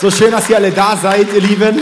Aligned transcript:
So 0.00 0.10
schön, 0.10 0.30
dass 0.30 0.48
ihr 0.48 0.56
alle 0.56 0.70
da 0.70 0.96
seid, 0.96 1.26
ihr 1.34 1.42
Lieben. 1.42 1.78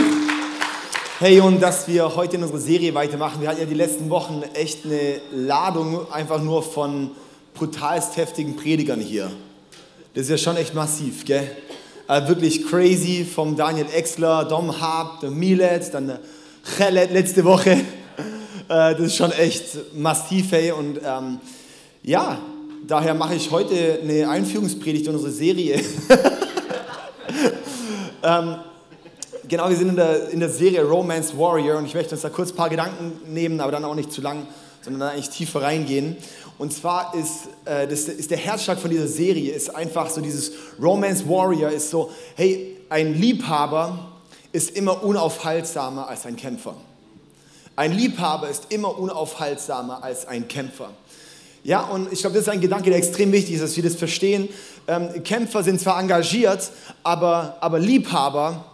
Hey, 1.19 1.39
und 1.39 1.61
dass 1.61 1.87
wir 1.87 2.17
heute 2.17 2.35
in 2.35 2.43
unserer 2.43 2.59
Serie 2.59 2.93
weitermachen. 2.93 3.39
Wir 3.39 3.47
hatten 3.47 3.61
ja 3.61 3.65
die 3.65 3.73
letzten 3.73 4.09
Wochen 4.09 4.43
echt 4.55 4.83
eine 4.83 5.21
Ladung 5.31 6.11
einfach 6.11 6.41
nur 6.41 6.61
von 6.61 7.11
brutalst 7.53 8.17
heftigen 8.17 8.57
Predigern 8.57 8.99
hier. 8.99 9.31
Das 10.15 10.23
ist 10.23 10.31
ja 10.31 10.37
schon 10.37 10.57
echt 10.57 10.73
massiv, 10.73 11.23
gell? 11.23 11.49
Äh, 12.09 12.27
wirklich 12.27 12.67
crazy 12.67 13.23
vom 13.23 13.55
Daniel 13.55 13.87
Exler, 13.95 14.43
Dom 14.43 14.81
Hab, 14.81 15.21
der 15.21 15.31
Milet, 15.31 15.93
dann 15.93 16.07
der 16.07 16.19
Chelet 16.75 17.13
letzte 17.13 17.45
Woche. 17.45 17.71
Äh, 17.71 17.85
das 18.67 18.99
ist 18.99 19.15
schon 19.15 19.31
echt 19.31 19.95
massiv, 19.95 20.51
hey. 20.51 20.73
Und 20.73 20.99
ähm, 21.05 21.39
ja, 22.03 22.37
daher 22.85 23.13
mache 23.13 23.35
ich 23.35 23.49
heute 23.49 23.99
eine 24.03 24.27
Einführungspredigt 24.29 25.07
in 25.07 25.13
unsere 25.15 25.31
Serie. 25.31 25.81
ähm, 28.23 28.55
genau, 29.47 29.69
wir 29.69 29.75
sind 29.75 29.89
in 29.89 29.95
der, 29.95 30.29
in 30.29 30.39
der 30.39 30.49
Serie 30.49 30.83
Romance 30.83 31.37
Warrior 31.37 31.77
und 31.77 31.85
ich 31.85 31.93
möchte 31.93 32.15
uns 32.15 32.21
da 32.21 32.29
kurz 32.29 32.51
ein 32.51 32.55
paar 32.55 32.69
Gedanken 32.69 33.33
nehmen, 33.33 33.59
aber 33.59 33.71
dann 33.71 33.85
auch 33.85 33.95
nicht 33.95 34.11
zu 34.11 34.21
lang, 34.21 34.47
sondern 34.81 35.01
da 35.01 35.09
eigentlich 35.09 35.29
tiefer 35.29 35.61
reingehen. 35.61 36.17
Und 36.57 36.73
zwar 36.73 37.13
ist, 37.15 37.47
äh, 37.65 37.87
das 37.87 38.01
ist 38.01 38.31
der 38.31 38.37
Herzschlag 38.37 38.79
von 38.79 38.89
dieser 38.89 39.07
Serie, 39.07 39.53
ist 39.53 39.73
einfach 39.73 40.09
so 40.09 40.21
dieses 40.21 40.51
Romance 40.81 41.27
Warrior, 41.27 41.69
ist 41.71 41.89
so, 41.89 42.11
hey, 42.35 42.77
ein 42.89 43.13
Liebhaber 43.13 44.09
ist 44.51 44.71
immer 44.71 45.03
unaufhaltsamer 45.03 46.07
als 46.09 46.25
ein 46.25 46.35
Kämpfer. 46.35 46.75
Ein 47.75 47.93
Liebhaber 47.93 48.49
ist 48.49 48.73
immer 48.73 48.97
unaufhaltsamer 48.97 50.03
als 50.03 50.27
ein 50.27 50.47
Kämpfer. 50.47 50.89
Ja, 51.69 51.81
und 51.81 52.11
ich 52.11 52.21
glaube, 52.21 52.33
das 52.33 52.47
ist 52.47 52.49
ein 52.49 52.61
Gedanke, 52.61 52.89
der 52.89 52.97
extrem 52.97 53.31
wichtig 53.31 53.53
ist, 53.53 53.61
dass 53.61 53.75
wir 53.75 53.83
das 53.83 53.93
verstehen. 53.93 54.49
Ähm, 54.87 55.21
Kämpfer 55.23 55.61
sind 55.61 55.79
zwar 55.79 55.99
engagiert, 55.99 56.71
aber, 57.03 57.57
aber 57.59 57.77
Liebhaber, 57.77 58.65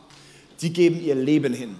die 0.61 0.71
geben 0.71 1.03
ihr 1.03 1.15
Leben 1.15 1.53
hin. 1.53 1.75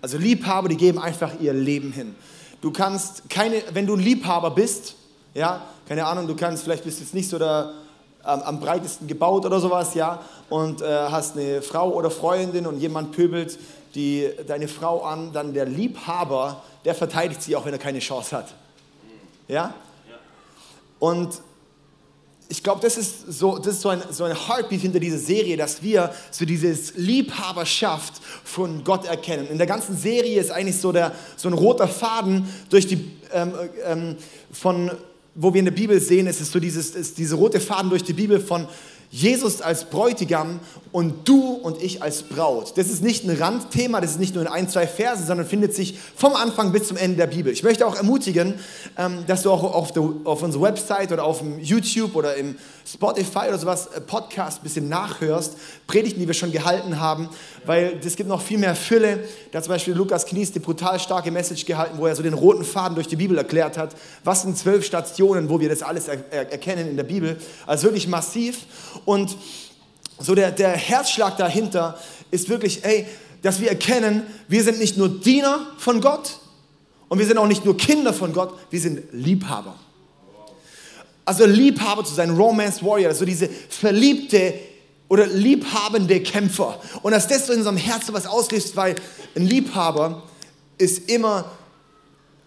Also 0.00 0.16
Liebhaber, 0.16 0.70
die 0.70 0.78
geben 0.78 0.98
einfach 0.98 1.32
ihr 1.38 1.52
Leben 1.52 1.92
hin. 1.92 2.14
Du 2.62 2.70
kannst 2.70 3.28
keine, 3.28 3.62
wenn 3.74 3.86
du 3.86 3.94
ein 3.94 4.00
Liebhaber 4.00 4.52
bist, 4.52 4.94
ja, 5.34 5.66
keine 5.86 6.06
Ahnung, 6.06 6.26
du 6.26 6.34
kannst, 6.34 6.64
vielleicht 6.64 6.84
bist 6.84 7.00
du 7.00 7.02
jetzt 7.04 7.12
nicht 7.12 7.28
so 7.28 7.38
der, 7.38 7.72
ähm, 8.26 8.40
am 8.40 8.58
breitesten 8.58 9.06
gebaut 9.06 9.44
oder 9.44 9.60
sowas, 9.60 9.92
ja, 9.92 10.22
und 10.48 10.80
äh, 10.80 10.86
hast 11.10 11.36
eine 11.36 11.60
Frau 11.60 11.90
oder 11.90 12.10
Freundin 12.10 12.66
und 12.66 12.78
jemand 12.78 13.12
pöbelt 13.12 13.58
die, 13.94 14.30
deine 14.46 14.68
Frau 14.68 15.02
an, 15.02 15.34
dann 15.34 15.52
der 15.52 15.66
Liebhaber, 15.66 16.62
der 16.86 16.94
verteidigt 16.94 17.42
sie 17.42 17.54
auch, 17.54 17.66
wenn 17.66 17.74
er 17.74 17.78
keine 17.78 17.98
Chance 17.98 18.34
hat. 18.34 18.54
Ja? 19.46 19.74
Und 21.02 21.42
ich 22.48 22.62
glaube, 22.62 22.80
das 22.80 22.96
ist, 22.96 23.32
so, 23.32 23.58
das 23.58 23.74
ist 23.74 23.80
so, 23.80 23.88
ein, 23.88 24.02
so 24.12 24.22
ein 24.22 24.36
Heartbeat 24.36 24.82
hinter 24.82 25.00
dieser 25.00 25.18
Serie, 25.18 25.56
dass 25.56 25.82
wir 25.82 26.14
so 26.30 26.44
dieses 26.44 26.94
Liebhaberschaft 26.94 28.22
von 28.44 28.84
Gott 28.84 29.06
erkennen. 29.06 29.48
In 29.48 29.58
der 29.58 29.66
ganzen 29.66 29.96
Serie 29.96 30.40
ist 30.40 30.52
eigentlich 30.52 30.76
so, 30.78 30.92
der, 30.92 31.12
so 31.34 31.48
ein 31.48 31.54
roter 31.54 31.88
Faden 31.88 32.46
durch 32.70 32.86
die, 32.86 33.10
ähm, 33.32 33.52
ähm, 33.84 34.16
von, 34.52 34.92
wo 35.34 35.52
wir 35.52 35.58
in 35.58 35.64
der 35.64 35.72
Bibel 35.72 36.00
sehen, 36.00 36.28
es 36.28 36.40
ist 36.40 36.52
so 36.52 36.60
dieses, 36.60 36.90
ist 36.90 37.18
diese 37.18 37.34
rote 37.34 37.58
Faden 37.58 37.90
durch 37.90 38.04
die 38.04 38.12
Bibel 38.12 38.38
von 38.38 38.68
Jesus 39.10 39.60
als 39.60 39.90
Bräutigam 39.90 40.60
und 40.92 41.26
du 41.26 41.54
und 41.54 41.82
ich 41.82 42.02
als 42.02 42.22
Braut. 42.22 42.76
Das 42.76 42.88
ist 42.88 43.02
nicht 43.02 43.24
ein 43.24 43.34
Randthema, 43.34 44.00
das 44.02 44.12
ist 44.12 44.20
nicht 44.20 44.34
nur 44.34 44.44
in 44.44 44.48
ein, 44.48 44.68
zwei 44.68 44.86
Versen, 44.86 45.26
sondern 45.26 45.46
findet 45.46 45.74
sich 45.74 45.98
vom 46.14 46.34
Anfang 46.36 46.70
bis 46.70 46.88
zum 46.88 46.98
Ende 46.98 47.16
der 47.16 47.28
Bibel. 47.28 47.50
Ich 47.50 47.62
möchte 47.62 47.86
auch 47.86 47.96
ermutigen, 47.96 48.54
ähm, 48.98 49.24
dass 49.26 49.42
du 49.42 49.50
auch 49.50 49.62
auf, 49.62 49.92
der, 49.92 50.02
auf 50.24 50.42
unserer 50.42 50.64
Website 50.64 51.10
oder 51.10 51.24
auf 51.24 51.38
dem 51.38 51.58
YouTube 51.58 52.14
oder 52.14 52.36
im 52.36 52.56
Spotify 52.86 53.48
oder 53.48 53.58
sowas 53.58 53.86
äh, 53.86 54.02
Podcast 54.02 54.60
ein 54.60 54.64
bisschen 54.64 54.90
nachhörst, 54.90 55.56
Predigten, 55.86 56.20
die 56.20 56.26
wir 56.26 56.34
schon 56.34 56.52
gehalten 56.52 57.00
haben, 57.00 57.30
weil 57.64 57.98
es 58.04 58.14
gibt 58.14 58.28
noch 58.28 58.42
viel 58.42 58.58
mehr 58.58 58.76
Fülle. 58.76 59.24
Da 59.50 59.62
zum 59.62 59.72
Beispiel 59.72 59.94
Lukas 59.94 60.26
Knies 60.26 60.52
die 60.52 60.58
brutal 60.58 61.00
starke 61.00 61.30
Message 61.30 61.64
gehalten, 61.64 61.96
wo 61.96 62.06
er 62.06 62.14
so 62.14 62.22
den 62.22 62.34
roten 62.34 62.64
Faden 62.64 62.96
durch 62.96 63.08
die 63.08 63.16
Bibel 63.16 63.38
erklärt 63.38 63.78
hat. 63.78 63.96
Was 64.24 64.42
sind 64.42 64.58
zwölf 64.58 64.84
Stationen, 64.84 65.48
wo 65.48 65.58
wir 65.58 65.70
das 65.70 65.82
alles 65.82 66.08
er 66.08 66.52
erkennen 66.52 66.86
in 66.86 66.96
der 66.96 67.04
Bibel? 67.04 67.38
Also 67.66 67.84
wirklich 67.84 68.08
massiv. 68.08 68.66
Und 69.06 69.36
so 70.24 70.34
der, 70.34 70.50
der 70.50 70.70
Herzschlag 70.70 71.36
dahinter 71.36 71.98
ist 72.30 72.48
wirklich, 72.48 72.84
ey, 72.84 73.06
dass 73.42 73.60
wir 73.60 73.68
erkennen, 73.68 74.22
wir 74.48 74.62
sind 74.62 74.78
nicht 74.78 74.96
nur 74.96 75.08
Diener 75.08 75.66
von 75.78 76.00
Gott 76.00 76.38
und 77.08 77.18
wir 77.18 77.26
sind 77.26 77.38
auch 77.38 77.46
nicht 77.46 77.64
nur 77.64 77.76
Kinder 77.76 78.12
von 78.12 78.32
Gott, 78.32 78.54
wir 78.70 78.80
sind 78.80 79.02
Liebhaber. 79.12 79.76
Also 81.24 81.44
Liebhaber 81.44 82.04
zu 82.04 82.14
sein, 82.14 82.30
Romance 82.30 82.82
Warrior, 82.82 83.10
also 83.10 83.24
diese 83.24 83.48
verliebte 83.48 84.54
oder 85.08 85.26
liebhabende 85.26 86.20
Kämpfer. 86.20 86.80
Und 87.02 87.12
dass 87.12 87.28
das 87.28 87.46
so 87.46 87.52
in 87.52 87.58
unserem 87.58 87.76
Herzen 87.76 88.14
was 88.14 88.26
auslöst, 88.26 88.76
weil 88.76 88.96
ein 89.36 89.46
Liebhaber 89.46 90.22
ist 90.78 91.10
immer 91.10 91.44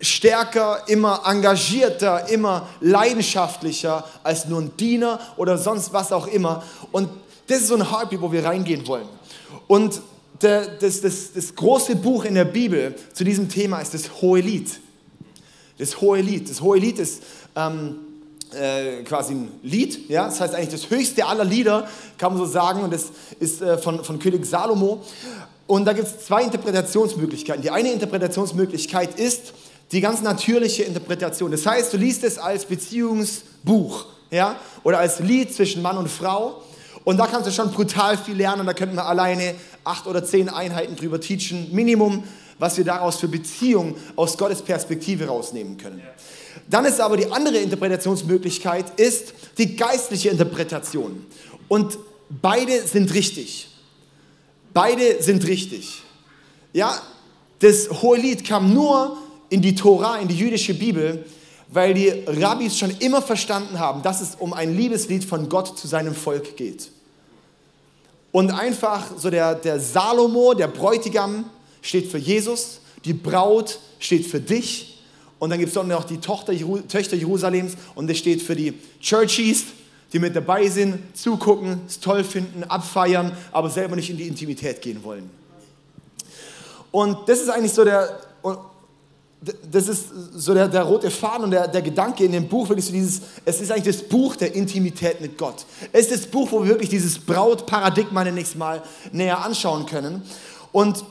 stärker, 0.02 0.84
immer 0.88 1.22
engagierter, 1.26 2.28
immer 2.30 2.68
leidenschaftlicher 2.82 4.04
als 4.24 4.46
nur 4.48 4.62
ein 4.62 4.76
Diener 4.78 5.20
oder 5.38 5.58
sonst 5.58 5.94
was 5.94 6.12
auch 6.12 6.28
immer. 6.28 6.64
Und 6.92 7.10
das 7.48 7.60
ist 7.60 7.68
so 7.68 7.76
ein 7.76 7.92
Heartbeat, 7.92 8.22
wo 8.22 8.32
wir 8.32 8.44
reingehen 8.44 8.88
wollen. 8.88 9.08
Und 9.68 10.02
das, 10.40 11.02
das, 11.02 11.34
das 11.34 11.56
große 11.56 11.96
Buch 11.96 12.26
in 12.26 12.36
der 12.36 12.46
Bibel 12.46 12.96
zu 13.14 13.24
diesem 13.24 13.50
Thema 13.50 13.80
ist 13.80 13.94
das 13.94 14.22
Hohelied. 14.22 14.80
Das 15.78 16.02
Hohelied. 16.02 16.50
Das 16.50 16.62
Hohelied 16.62 17.00
ist 17.00 17.24
ähm, 17.56 17.98
äh, 18.54 19.04
quasi 19.04 19.34
ein 19.34 19.52
Lied, 19.64 20.10
ja? 20.10 20.26
das 20.26 20.40
heißt 20.40 20.54
eigentlich 20.56 20.82
das 20.82 20.90
höchste 20.90 21.26
aller 21.26 21.46
Lieder, 21.46 21.88
kann 22.18 22.34
man 22.34 22.46
so 22.46 22.52
sagen, 22.52 22.84
und 22.84 22.94
das 22.94 23.12
ist 23.40 23.62
äh, 23.62 23.78
von, 23.78 24.04
von 24.04 24.20
König 24.20 24.46
Salomo. 24.46 25.02
Und 25.68 25.86
da 25.86 25.94
gibt 25.94 26.08
es 26.08 26.26
zwei 26.26 26.44
Interpretationsmöglichkeiten. 26.44 27.62
Die 27.62 27.72
eine 27.72 27.92
Interpretationsmöglichkeit 27.92 29.20
ist 29.20 29.54
die 29.92 30.02
ganz 30.02 30.22
natürliche 30.22 30.84
Interpretation. 30.84 31.52
Das 31.52 31.66
heißt, 31.66 31.92
du 31.94 31.98
liest 31.98 32.24
es 32.24 32.38
als 32.38 32.66
Beziehungsbuch 32.66 34.06
ja? 34.32 34.58
oder 34.84 35.00
als 35.00 35.20
Lied 35.20 35.54
zwischen 35.54 35.82
Mann 35.82 35.98
und 35.98 36.10
Frau. 36.10 36.62
Und 37.06 37.18
da 37.18 37.28
kannst 37.28 37.48
du 37.48 37.52
schon 37.52 37.72
brutal 37.72 38.18
viel 38.18 38.36
lernen. 38.36 38.66
Da 38.66 38.74
könnten 38.74 38.96
wir 38.96 39.06
alleine 39.06 39.56
acht 39.84 40.08
oder 40.08 40.26
zehn 40.26 40.50
Einheiten 40.50 40.98
drüber 40.98 41.22
teachen. 41.22 41.70
Minimum, 41.72 42.24
was 42.60 42.76
wir 42.78 42.84
daraus 42.84 43.18
für 43.18 43.28
Beziehungen 43.28 43.96
aus 44.16 44.38
Gottes 44.38 44.62
Perspektive 44.62 45.28
rausnehmen 45.28 45.78
können. 45.78 46.02
Dann 46.68 46.86
ist 46.86 47.00
aber 47.00 47.16
die 47.16 47.32
andere 47.32 47.58
Interpretationsmöglichkeit, 47.58 49.00
ist 49.00 49.34
die 49.58 49.76
geistliche 49.76 50.30
Interpretation. 50.30 51.26
Und 51.68 51.98
beide 52.30 52.82
sind 52.88 53.14
richtig. 53.14 53.70
Beide 54.74 55.22
sind 55.22 55.46
richtig. 55.48 56.02
Ja, 56.74 57.00
das 57.60 57.90
Hohelied 58.02 58.46
kam 58.46 58.74
nur 58.74 59.18
in 59.50 59.62
die 59.62 59.76
Tora, 59.76 60.18
in 60.18 60.28
die 60.28 60.38
jüdische 60.38 60.74
Bibel, 60.74 61.24
weil 61.70 61.94
die 61.94 62.10
Rabbis 62.26 62.78
schon 62.78 62.92
immer 63.00 63.22
verstanden 63.22 63.80
haben, 63.80 64.02
dass 64.02 64.22
es 64.22 64.36
um 64.36 64.54
ein 64.54 64.76
Liebeslied 64.76 65.24
von 65.24 65.50
Gott 65.50 65.78
zu 65.78 65.88
seinem 65.88 66.16
Volk 66.16 66.58
geht. 66.58 66.90
Und 68.36 68.52
einfach 68.52 69.18
so 69.18 69.30
der, 69.30 69.56
der 69.56 69.80
Salomo, 69.80 70.54
der 70.54 70.68
Bräutigam, 70.68 71.46
steht 71.82 72.12
für 72.12 72.18
Jesus, 72.18 72.82
die 73.06 73.14
Braut 73.14 73.80
steht 73.98 74.26
für 74.26 74.42
dich 74.42 75.02
und 75.40 75.52
dann 75.52 75.60
gibt 75.60 75.74
es 75.74 75.82
noch 75.82 76.04
die 76.04 76.18
Tochter, 76.18 76.52
Töchter 76.90 77.16
Jerusalems 77.16 77.78
und 77.96 78.10
das 78.10 78.18
steht 78.18 78.42
für 78.42 78.54
die 78.54 78.74
Churchies, 79.00 79.68
die 80.12 80.20
mit 80.20 80.36
dabei 80.36 80.68
sind, 80.68 81.16
zugucken, 81.16 81.80
es 81.88 82.02
toll 82.02 82.26
finden, 82.26 82.66
abfeiern, 82.66 83.32
aber 83.54 83.70
selber 83.70 83.96
nicht 83.96 84.10
in 84.10 84.18
die 84.18 84.28
Intimität 84.28 84.82
gehen 84.82 85.02
wollen. 85.02 85.30
Und 86.92 87.30
das 87.30 87.40
ist 87.40 87.48
eigentlich 87.48 87.72
so 87.72 87.86
der, 87.86 88.20
das 89.72 89.88
ist 89.88 90.06
so 90.34 90.54
der, 90.54 90.68
der 90.68 90.84
rote 90.84 91.12
Faden 91.12 91.46
und 91.46 91.52
der, 91.52 91.68
der 91.68 91.82
Gedanke 91.82 92.24
in 92.24 92.32
dem 92.32 92.48
Buch, 92.48 92.70
wirklich 92.70 92.86
so 92.86 92.92
dieses, 92.92 93.22
es 93.44 93.62
ist 93.62 93.72
eigentlich 93.72 93.96
das 93.96 94.08
Buch 94.08 94.36
der 94.36 94.56
Intimität 94.56 95.22
mit 95.22 95.38
Gott. 95.38 95.66
Es 95.92 96.08
ist 96.08 96.12
das 96.12 96.28
Buch, 96.28 96.52
wo 96.52 96.62
wir 96.62 96.70
wirklich 96.70 96.90
dieses 96.90 97.20
Brautparadigma 97.20 98.24
nächstes 98.24 98.58
Mal 98.58 98.82
näher 99.12 99.44
anschauen 99.44 99.86
können. 99.86 100.24
Und 100.72 101.04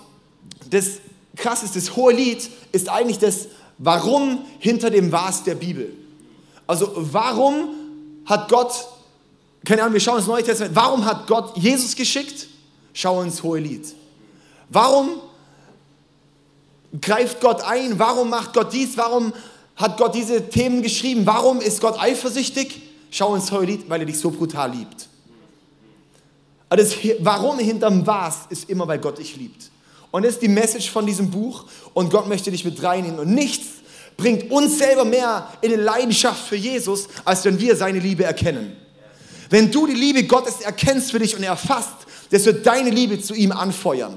das 0.70 0.98
krass 1.36 1.62
ist, 1.62 1.76
das 1.76 1.94
hohe 1.94 2.12
Lied 2.12 2.48
ist 2.72 2.88
eigentlich 2.88 3.18
das 3.18 3.48
Warum 3.78 4.44
hinter 4.60 4.90
dem 4.90 5.10
Was 5.10 5.42
der 5.42 5.56
Bibel. 5.56 5.92
Also 6.66 6.92
warum 6.94 7.68
hat 8.24 8.48
Gott, 8.48 8.72
keine 9.64 9.82
Ahnung, 9.82 9.94
wir 9.94 10.00
schauen 10.00 10.18
ins 10.18 10.26
Neue 10.26 10.44
Testament, 10.44 10.76
warum 10.76 11.04
hat 11.04 11.26
Gott 11.26 11.56
Jesus 11.56 11.94
geschickt? 11.96 12.48
Schau 12.92 13.20
ins 13.22 13.42
hohe 13.42 13.58
Lied. 13.58 13.86
Warum 14.70 15.20
greift 17.00 17.40
Gott 17.40 17.62
ein? 17.62 17.98
Warum 17.98 18.30
macht 18.30 18.52
Gott 18.52 18.72
dies? 18.72 18.96
Warum 18.96 19.32
hat 19.76 19.96
Gott 19.96 20.14
diese 20.14 20.48
Themen 20.48 20.82
geschrieben? 20.82 21.26
Warum 21.26 21.60
ist 21.60 21.80
Gott 21.80 21.98
eifersüchtig? 21.98 22.82
Schau 23.10 23.34
ins 23.34 23.50
hohe 23.50 23.64
Lied, 23.64 23.88
weil 23.88 24.00
er 24.00 24.06
dich 24.06 24.18
so 24.18 24.30
brutal 24.30 24.72
liebt. 24.72 25.08
Also 26.68 26.84
das 26.84 27.16
Warum 27.20 27.58
hinterm 27.58 28.06
Was 28.06 28.46
ist 28.48 28.68
immer, 28.68 28.88
weil 28.88 28.98
Gott 28.98 29.18
dich 29.18 29.36
liebt. 29.36 29.70
Und 30.10 30.24
das 30.24 30.34
ist 30.34 30.42
die 30.42 30.48
Message 30.48 30.90
von 30.90 31.06
diesem 31.06 31.30
Buch 31.30 31.64
und 31.92 32.10
Gott 32.10 32.28
möchte 32.28 32.50
dich 32.50 32.64
mit 32.64 32.80
reinnehmen. 32.82 33.18
Und 33.18 33.34
nichts 33.34 33.66
bringt 34.16 34.50
uns 34.50 34.78
selber 34.78 35.04
mehr 35.04 35.48
in 35.60 35.72
eine 35.72 35.82
Leidenschaft 35.82 36.46
für 36.46 36.56
Jesus, 36.56 37.08
als 37.24 37.44
wenn 37.44 37.58
wir 37.58 37.74
seine 37.76 37.98
Liebe 37.98 38.24
erkennen. 38.24 38.76
Wenn 39.50 39.70
du 39.70 39.86
die 39.86 39.94
Liebe 39.94 40.24
Gottes 40.24 40.60
erkennst 40.60 41.10
für 41.10 41.18
dich 41.18 41.36
und 41.36 41.42
erfasst, 41.42 41.94
das 42.30 42.44
wird 42.44 42.66
deine 42.66 42.90
Liebe 42.90 43.20
zu 43.20 43.34
ihm 43.34 43.52
anfeuern. 43.52 44.14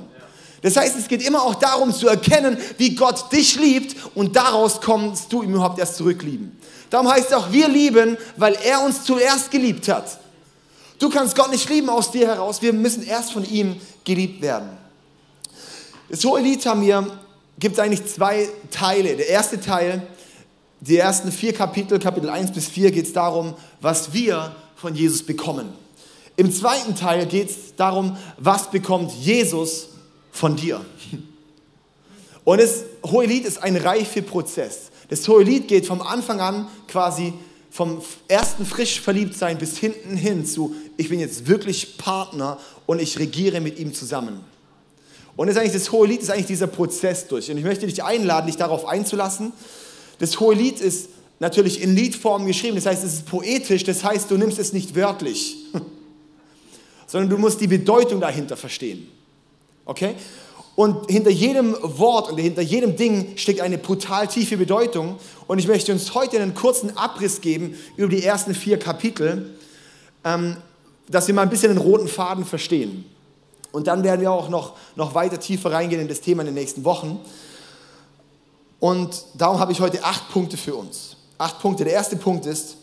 Das 0.62 0.76
heißt, 0.76 0.98
es 0.98 1.08
geht 1.08 1.22
immer 1.22 1.44
auch 1.44 1.56
darum 1.56 1.94
zu 1.94 2.08
erkennen, 2.08 2.58
wie 2.78 2.96
Gott 2.96 3.32
dich 3.32 3.60
liebt 3.60 3.96
und 4.16 4.36
daraus 4.36 4.82
kommst 4.82 5.32
du 5.32 5.44
ihm 5.44 5.54
überhaupt 5.54 5.80
erst 5.80 5.98
zurücklieben. 5.98 6.58
Darum 6.90 7.10
heißt 7.10 7.28
es 7.28 7.34
auch, 7.34 7.52
wir 7.52 7.68
lieben, 7.68 8.18
weil 8.38 8.56
er 8.64 8.82
uns 8.82 9.04
zuerst 9.04 9.52
geliebt 9.52 9.88
hat. 9.88 10.20
Du 11.00 11.10
kannst 11.10 11.36
Gott 11.36 11.52
nicht 11.52 11.70
lieben 11.70 11.90
aus 11.90 12.12
dir 12.12 12.28
heraus, 12.28 12.62
wir 12.62 12.74
müssen 12.74 13.06
erst 13.06 13.34
von 13.34 13.48
ihm 13.48 13.80
geliebt 14.04 14.42
werden. 14.42 14.70
Das 16.10 16.24
hohe 16.24 16.42
Lied 16.42 16.66
haben 16.66 16.82
wir, 16.82 17.06
gibt 17.60 17.78
es 17.78 17.80
eigentlich 17.80 18.06
zwei 18.08 18.50
Teile. 18.72 19.16
Der 19.16 19.28
erste 19.28 19.60
Teil, 19.60 20.08
die 20.80 20.98
ersten 20.98 21.32
vier 21.32 21.54
Kapitel, 21.54 22.00
Kapitel 22.00 22.30
1 22.30 22.52
bis 22.52 22.68
4, 22.68 22.92
geht 22.92 23.06
es 23.06 23.14
darum, 23.14 23.54
was 23.82 24.14
wir 24.14 24.56
von 24.76 24.96
Jesus 24.96 25.24
bekommen. 25.24 25.74
Im 26.36 26.52
zweiten 26.52 26.96
Teil 26.96 27.26
geht 27.26 27.50
es 27.50 27.76
darum, 27.76 28.16
was 28.38 28.72
bekommt 28.72 29.12
Jesus 29.12 29.90
von 30.38 30.56
dir. 30.56 30.86
Und 32.44 32.62
das 32.62 32.84
hohe 33.06 33.26
Lied 33.26 33.46
ist 33.46 33.62
ein 33.62 33.76
Reifeprozess. 33.76 34.92
Das 35.10 35.28
hohe 35.28 35.44
Lied 35.44 35.68
geht 35.68 35.86
vom 35.86 36.02
Anfang 36.02 36.40
an 36.40 36.68
quasi 36.88 37.34
vom 37.70 38.02
ersten 38.28 38.66
frisch 38.66 39.02
verliebt 39.02 39.36
sein 39.36 39.58
bis 39.58 39.78
hinten 39.78 40.16
hin 40.16 40.46
zu, 40.46 40.76
ich 40.96 41.10
bin 41.10 41.20
jetzt 41.20 41.48
wirklich 41.48 41.98
Partner 41.98 42.58
und 42.86 43.02
ich 43.02 43.20
regiere 43.20 43.62
mit 43.62 43.78
ihm 43.78 43.94
zusammen. 43.94 44.40
Und 45.36 45.48
das, 45.48 45.56
ist 45.56 45.62
eigentlich, 45.62 45.74
das 45.74 45.92
hohe 45.92 46.08
Lied 46.08 46.22
ist 46.22 46.32
eigentlich 46.32 46.48
dieser 46.48 46.68
Prozess 46.68 47.28
durch. 47.28 47.52
Und 47.52 47.58
ich 47.58 47.64
möchte 47.64 47.86
dich 47.86 48.04
einladen, 48.04 48.48
dich 48.48 48.58
darauf 48.58 48.86
einzulassen. 48.86 49.54
Das 50.20 50.40
hohe 50.40 50.56
Lied 50.56 50.80
ist 50.80 51.10
natürlich 51.40 51.82
in 51.82 51.96
Liedform 51.96 52.48
geschrieben, 52.48 52.76
das 52.76 52.86
heißt, 52.88 53.04
es 53.04 53.14
ist 53.14 53.26
poetisch, 53.26 53.84
das 53.84 54.04
heißt, 54.04 54.32
du 54.32 54.38
nimmst 54.38 54.58
es 54.58 54.74
nicht 54.74 54.96
wörtlich, 54.96 55.58
sondern 57.08 57.30
du 57.30 57.38
musst 57.38 57.62
die 57.62 57.68
Bedeutung 57.68 58.20
dahinter 58.20 58.58
verstehen. 58.58 59.08
Okay? 59.88 60.16
Und 60.76 61.10
hinter 61.10 61.32
jedem 61.32 61.76
Wort 61.82 62.32
und 62.32 62.38
hinter 62.38 62.62
jedem 62.62 62.96
Ding 62.96 63.36
steckt 63.36 63.62
eine 63.62 63.80
brutal 63.80 64.28
tiefe 64.28 64.58
Bedeutung. 64.58 65.18
Und 65.48 65.58
ich 65.58 65.68
möchte 65.68 65.92
uns 65.92 66.14
heute 66.14 66.40
einen 66.40 66.54
kurzen 66.54 66.96
Abriss 66.96 67.42
geben 67.42 67.76
über 67.96 68.10
die 68.10 68.24
ersten 68.24 68.54
vier 68.54 68.78
Kapitel, 68.78 69.56
ähm, 70.24 70.58
dass 71.10 71.26
wir 71.28 71.34
mal 71.34 71.42
ein 71.42 71.50
bisschen 71.50 71.70
den 71.70 71.80
roten 71.82 72.08
Faden 72.08 72.46
verstehen. 72.46 73.06
Und 73.72 73.88
dann 73.88 74.04
werden 74.04 74.22
wir 74.22 74.32
auch 74.32 74.50
noch, 74.50 74.76
noch 74.96 75.16
weiter 75.16 75.40
tiefer 75.40 75.72
reingehen 75.72 76.02
in 76.02 76.08
das 76.08 76.22
Thema 76.22 76.42
in 76.42 76.48
den 76.48 76.56
nächsten 76.56 76.84
Wochen. 76.84 77.20
Und 78.80 79.24
darum 79.34 79.60
habe 79.60 79.72
ich 79.72 79.80
heute 79.80 80.04
acht 80.04 80.30
Punkte 80.30 80.58
für 80.58 80.76
uns. 80.76 81.18
Acht 81.40 81.60
Punkte. 81.60 81.86
Der 81.86 81.94
erste 81.94 82.18
Punkt 82.18 82.46
ist, 82.46 82.78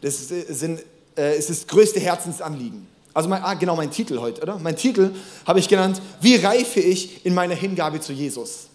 das 0.00 0.28
sind, 0.28 0.80
äh, 1.16 1.36
ist 1.36 1.50
das 1.50 1.66
größte 1.66 2.00
Herzensanliegen. 2.00 2.86
Also 3.12 3.28
mein, 3.28 3.42
ah, 3.42 3.54
genau 3.54 3.76
mein 3.76 3.90
Titel 3.90 4.18
heute, 4.20 4.40
oder? 4.42 4.58
Mein 4.58 4.76
Titel 4.76 5.12
habe 5.46 5.58
ich 5.58 5.68
genannt, 5.68 6.00
wie 6.20 6.36
reife 6.36 6.80
ich 6.80 7.24
in 7.26 7.34
meiner 7.34 7.54
Hingabe 7.54 8.00
zu 8.00 8.12
Jesus? 8.12 8.68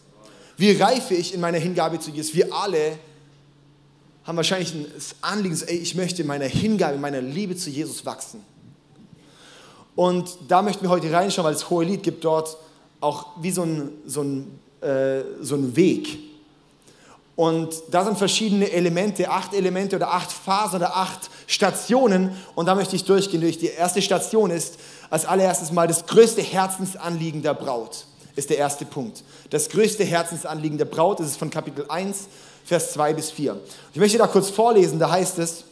Wie 0.58 0.72
reife 0.72 1.14
ich 1.14 1.34
in 1.34 1.42
meiner 1.42 1.58
Hingabe 1.58 2.00
zu 2.00 2.12
Jesus? 2.12 2.34
Wir 2.34 2.54
alle 2.54 2.98
haben 4.26 4.38
wahrscheinlich 4.38 4.74
ein 4.74 4.86
Anliegen, 5.22 5.60
ey, 5.68 5.78
ich 5.78 5.96
möchte 5.96 6.24
in 6.24 6.28
meiner 6.28 6.46
Hingabe, 6.46 6.96
in 6.96 7.02
meiner 7.02 7.22
Liebe 7.22 7.56
zu 7.56 7.70
Jesus 7.70 8.06
wachsen. 8.06 8.44
Und 9.96 10.38
da 10.48 10.62
möchten 10.62 10.84
wir 10.84 10.90
heute 10.90 11.12
reinschauen, 11.12 11.46
weil 11.46 11.54
das 11.54 11.70
Hohe 11.70 11.86
Lied 11.86 12.04
gibt 12.04 12.26
dort 12.26 12.58
auch 13.00 13.28
wie 13.40 13.52
so 13.52 13.64
ein, 13.64 13.90
so 14.06 14.24
äh, 14.82 15.24
so 15.42 15.56
ein 15.56 15.76
Weg. 15.76 16.20
Und 17.36 17.76
da 17.92 18.06
sind 18.06 18.18
verschiedene 18.18 18.72
Elemente, 18.72 19.30
acht 19.30 19.54
Elemente 19.54 19.96
oder 19.96 20.14
acht 20.14 20.32
Phasen 20.32 20.78
oder 20.78 20.96
acht 20.96 21.30
Stationen. 21.48 22.32
Und 22.56 22.68
da 22.68 22.76
möchte 22.76 22.96
ich 22.96 23.04
durchgehen 23.04 23.42
durch. 23.42 23.58
Die 23.58 23.68
erste 23.68 24.02
Station 24.02 24.52
ist 24.52 24.78
als 25.10 25.26
allererstes 25.26 25.72
mal 25.72 25.88
das 25.88 26.06
größte 26.06 26.42
Herzensanliegen 26.42 27.42
der 27.42 27.54
Braut. 27.54 28.06
Ist 28.36 28.50
der 28.50 28.58
erste 28.58 28.86
Punkt. 28.86 29.24
Das 29.50 29.70
größte 29.70 30.04
Herzensanliegen 30.04 30.78
der 30.78 30.86
Braut 30.86 31.20
das 31.20 31.28
ist 31.28 31.38
von 31.38 31.50
Kapitel 31.50 31.86
1, 31.88 32.28
Vers 32.66 32.94
2 32.94 33.14
bis 33.14 33.32
4. 33.32 33.58
Ich 33.94 34.00
möchte 34.00 34.18
da 34.18 34.28
kurz 34.28 34.50
vorlesen, 34.50 35.00
da 35.00 35.10
heißt 35.10 35.40
es, 35.40 35.64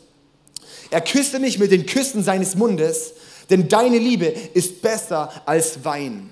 er 0.89 1.01
küsste 1.01 1.39
mich 1.39 1.59
mit 1.59 1.71
den 1.71 1.85
Küssen 1.85 2.23
seines 2.23 2.55
Mundes, 2.55 3.13
denn 3.49 3.67
deine 3.67 3.97
Liebe 3.97 4.27
ist 4.27 4.81
besser 4.81 5.31
als 5.45 5.83
Wein. 5.83 6.29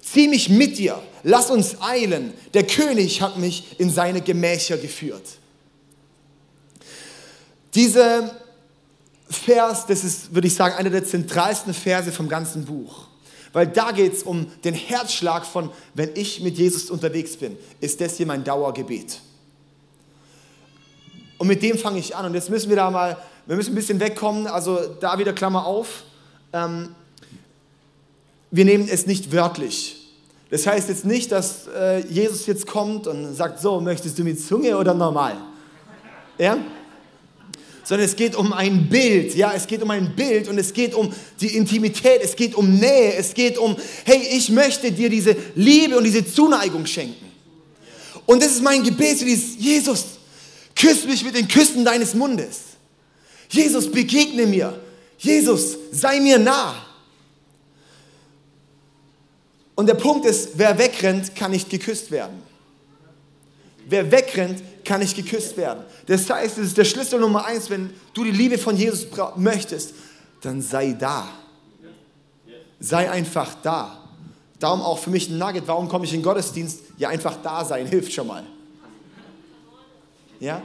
Zieh 0.00 0.28
mich 0.28 0.48
mit 0.48 0.78
dir, 0.78 1.02
lass 1.24 1.50
uns 1.50 1.82
eilen. 1.82 2.32
Der 2.54 2.64
König 2.64 3.20
hat 3.20 3.36
mich 3.38 3.78
in 3.78 3.90
seine 3.90 4.20
Gemächer 4.20 4.78
geführt. 4.78 5.24
Dieser 7.74 8.30
Vers, 9.28 9.86
das 9.86 10.04
ist, 10.04 10.34
würde 10.34 10.46
ich 10.46 10.54
sagen, 10.54 10.76
einer 10.76 10.90
der 10.90 11.04
zentralsten 11.04 11.74
Verse 11.74 12.12
vom 12.12 12.28
ganzen 12.28 12.64
Buch. 12.64 13.08
Weil 13.52 13.66
da 13.66 13.92
geht 13.92 14.12
es 14.12 14.22
um 14.22 14.46
den 14.64 14.74
Herzschlag 14.74 15.46
von, 15.46 15.70
wenn 15.94 16.10
ich 16.14 16.40
mit 16.42 16.58
Jesus 16.58 16.90
unterwegs 16.90 17.36
bin, 17.36 17.56
ist 17.80 18.00
das 18.00 18.16
hier 18.16 18.26
mein 18.26 18.44
Dauergebet. 18.44 19.20
Und 21.38 21.48
mit 21.48 21.62
dem 21.62 21.78
fange 21.78 21.98
ich 21.98 22.14
an. 22.14 22.26
Und 22.26 22.34
jetzt 22.34 22.50
müssen 22.50 22.68
wir 22.68 22.76
da 22.76 22.90
mal, 22.90 23.16
wir 23.46 23.56
müssen 23.56 23.72
ein 23.72 23.76
bisschen 23.76 24.00
wegkommen, 24.00 24.46
also 24.46 24.78
da 25.00 25.18
wieder 25.18 25.32
Klammer 25.32 25.66
auf 25.66 26.04
ähm, 26.52 26.94
wir 28.50 28.64
nehmen 28.64 28.88
es 28.90 29.06
nicht 29.06 29.32
wörtlich. 29.32 29.96
Das 30.50 30.66
heißt 30.66 30.88
jetzt 30.88 31.04
nicht, 31.04 31.32
dass 31.32 31.66
äh, 31.66 32.06
Jesus 32.06 32.46
jetzt 32.46 32.66
kommt 32.66 33.06
und 33.06 33.34
sagt, 33.34 33.60
so, 33.60 33.80
möchtest 33.80 34.18
du 34.18 34.22
mit 34.22 34.40
Zunge 34.40 34.78
oder 34.78 34.94
normal? 34.94 35.36
Ja? 36.38 36.56
Sondern 37.86 38.04
es 38.04 38.16
geht 38.16 38.34
um 38.34 38.52
ein 38.52 38.88
Bild, 38.88 39.36
ja, 39.36 39.52
es 39.54 39.68
geht 39.68 39.80
um 39.80 39.92
ein 39.92 40.16
Bild 40.16 40.48
und 40.48 40.58
es 40.58 40.72
geht 40.72 40.92
um 40.92 41.12
die 41.40 41.56
Intimität, 41.56 42.20
es 42.20 42.34
geht 42.34 42.56
um 42.56 42.80
Nähe, 42.80 43.14
es 43.14 43.32
geht 43.32 43.58
um, 43.58 43.76
hey, 44.04 44.26
ich 44.32 44.50
möchte 44.50 44.90
dir 44.90 45.08
diese 45.08 45.36
Liebe 45.54 45.96
und 45.96 46.02
diese 46.02 46.26
Zuneigung 46.26 46.84
schenken. 46.84 47.30
Und 48.26 48.42
das 48.42 48.50
ist 48.50 48.62
mein 48.62 48.82
Gebet, 48.82 49.20
so 49.20 49.24
dieses, 49.24 49.56
Jesus, 49.56 50.04
küss 50.74 51.04
mich 51.04 51.24
mit 51.24 51.36
den 51.36 51.46
Küssen 51.46 51.84
deines 51.84 52.12
Mundes. 52.12 52.58
Jesus, 53.50 53.88
begegne 53.88 54.46
mir. 54.48 54.80
Jesus, 55.18 55.76
sei 55.92 56.18
mir 56.18 56.40
nah. 56.40 56.84
Und 59.76 59.86
der 59.86 59.94
Punkt 59.94 60.26
ist, 60.26 60.50
wer 60.54 60.76
wegrennt, 60.76 61.36
kann 61.36 61.52
nicht 61.52 61.70
geküsst 61.70 62.10
werden. 62.10 62.42
Wer 63.88 64.10
wegrennt, 64.10 64.60
kann 64.86 65.00
nicht 65.00 65.14
geküsst 65.14 65.56
werden. 65.56 65.84
Das 66.06 66.28
heißt, 66.30 66.58
es 66.58 66.68
ist 66.68 66.78
der 66.78 66.84
Schlüssel 66.84 67.20
Nummer 67.20 67.44
eins, 67.44 67.68
wenn 67.68 67.90
du 68.14 68.24
die 68.24 68.30
Liebe 68.30 68.56
von 68.56 68.76
Jesus 68.76 69.06
möchtest, 69.36 69.92
dann 70.40 70.62
sei 70.62 70.92
da. 70.92 71.28
Sei 72.80 73.10
einfach 73.10 73.54
da. 73.62 73.98
Darum 74.58 74.80
auch 74.80 74.98
für 74.98 75.10
mich 75.10 75.28
ein 75.28 75.38
Nugget, 75.38 75.66
warum 75.66 75.88
komme 75.88 76.04
ich 76.04 76.14
in 76.14 76.20
den 76.20 76.24
Gottesdienst? 76.24 76.80
Ja, 76.96 77.10
einfach 77.10 77.36
da 77.42 77.64
sein, 77.64 77.86
hilft 77.86 78.12
schon 78.12 78.26
mal. 78.26 78.44
Ja? 80.40 80.62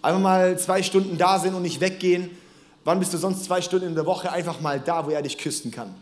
Einfach 0.00 0.20
mal 0.20 0.58
zwei 0.58 0.82
Stunden 0.82 1.18
da 1.18 1.38
sind 1.38 1.54
und 1.54 1.62
nicht 1.62 1.80
weggehen, 1.80 2.30
Wann 2.84 2.98
bist 2.98 3.14
du 3.14 3.18
sonst 3.18 3.44
zwei 3.44 3.62
Stunden 3.62 3.88
in 3.88 3.94
der 3.94 4.04
Woche 4.04 4.30
einfach 4.30 4.60
mal 4.60 4.78
da, 4.78 5.06
wo 5.06 5.10
er 5.10 5.22
dich 5.22 5.38
küssen 5.38 5.70
kann? 5.70 5.94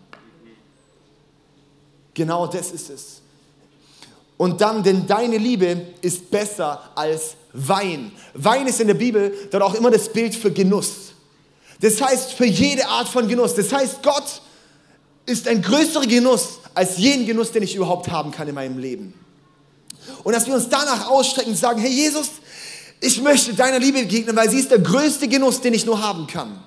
Genau 2.13 2.47
das 2.47 2.73
ist 2.73 2.91
es. 2.91 3.22
Und 4.43 4.61
dann, 4.61 4.83
denn 4.83 5.07
deine 5.07 5.39
Liebe 5.39 5.81
ist 6.01 6.29
besser 6.29 6.91
als 6.97 7.37
Wein. 7.53 8.11
Wein 8.35 8.67
ist 8.67 8.81
in 8.81 8.89
der 8.89 8.95
Bibel 8.95 9.33
dort 9.53 9.63
auch 9.63 9.75
immer 9.75 9.89
das 9.89 10.09
Bild 10.09 10.35
für 10.35 10.51
Genuss. 10.51 11.13
Das 11.81 12.03
heißt, 12.03 12.33
für 12.33 12.47
jede 12.47 12.89
Art 12.89 13.09
von 13.09 13.29
Genuss. 13.29 13.55
Das 13.55 13.73
heißt, 13.73 14.03
Gott 14.03 14.43
ist 15.27 15.47
ein 15.47 15.63
größerer 15.63 16.07
Genuss 16.07 16.59
als 16.75 16.99
jeden 16.99 17.25
Genuss, 17.25 17.53
den 17.53 17.63
ich 17.63 17.77
überhaupt 17.77 18.11
haben 18.11 18.33
kann 18.33 18.49
in 18.49 18.57
meinem 18.57 18.79
Leben. 18.79 19.15
Und 20.25 20.33
dass 20.33 20.49
wir 20.49 20.55
uns 20.55 20.69
danach 20.69 21.09
ausstrecken 21.09 21.53
und 21.53 21.57
sagen, 21.57 21.81
hey 21.81 21.93
Jesus, 21.93 22.27
ich 23.01 23.23
möchte 23.23 23.55
deiner 23.55 23.79
Liebe 23.79 24.01
begegnen, 24.01 24.35
weil 24.35 24.51
sie 24.51 24.59
ist 24.59 24.73
der 24.73 24.81
größte 24.81 25.29
Genuss, 25.29 25.61
den 25.61 25.73
ich 25.73 25.87
nur 25.87 26.03
haben 26.03 26.27
kann. 26.27 26.61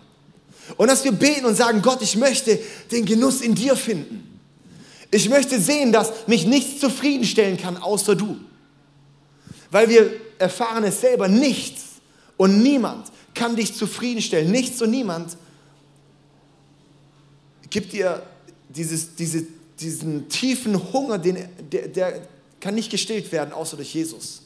Und 0.77 0.87
dass 0.87 1.03
wir 1.03 1.11
beten 1.11 1.43
und 1.43 1.55
sagen, 1.55 1.81
Gott, 1.81 2.01
ich 2.01 2.15
möchte 2.15 2.57
den 2.89 3.03
Genuss 3.03 3.41
in 3.41 3.53
dir 3.53 3.75
finden. 3.75 4.34
Ich 5.11 5.29
möchte 5.29 5.59
sehen, 5.59 5.91
dass 5.91 6.27
mich 6.27 6.45
nichts 6.45 6.79
zufriedenstellen 6.79 7.57
kann, 7.57 7.77
außer 7.77 8.15
du. 8.15 8.37
Weil 9.71 9.89
wir 9.89 10.11
erfahren 10.39 10.83
es 10.83 11.01
selber, 11.01 11.27
nichts 11.27 11.83
und 12.37 12.61
niemand 12.61 13.11
kann 13.33 13.55
dich 13.55 13.73
zufriedenstellen. 13.73 14.51
Nichts 14.51 14.81
und 14.81 14.91
niemand 14.91 15.37
gibt 17.69 17.93
dir 17.93 18.23
dieses, 18.69 19.15
diese, 19.15 19.45
diesen 19.79 20.29
tiefen 20.29 20.93
Hunger, 20.93 21.17
den, 21.17 21.37
der, 21.71 21.87
der 21.87 22.27
kann 22.59 22.75
nicht 22.75 22.89
gestillt 22.89 23.31
werden, 23.31 23.53
außer 23.53 23.75
durch 23.75 23.93
Jesus. 23.93 24.41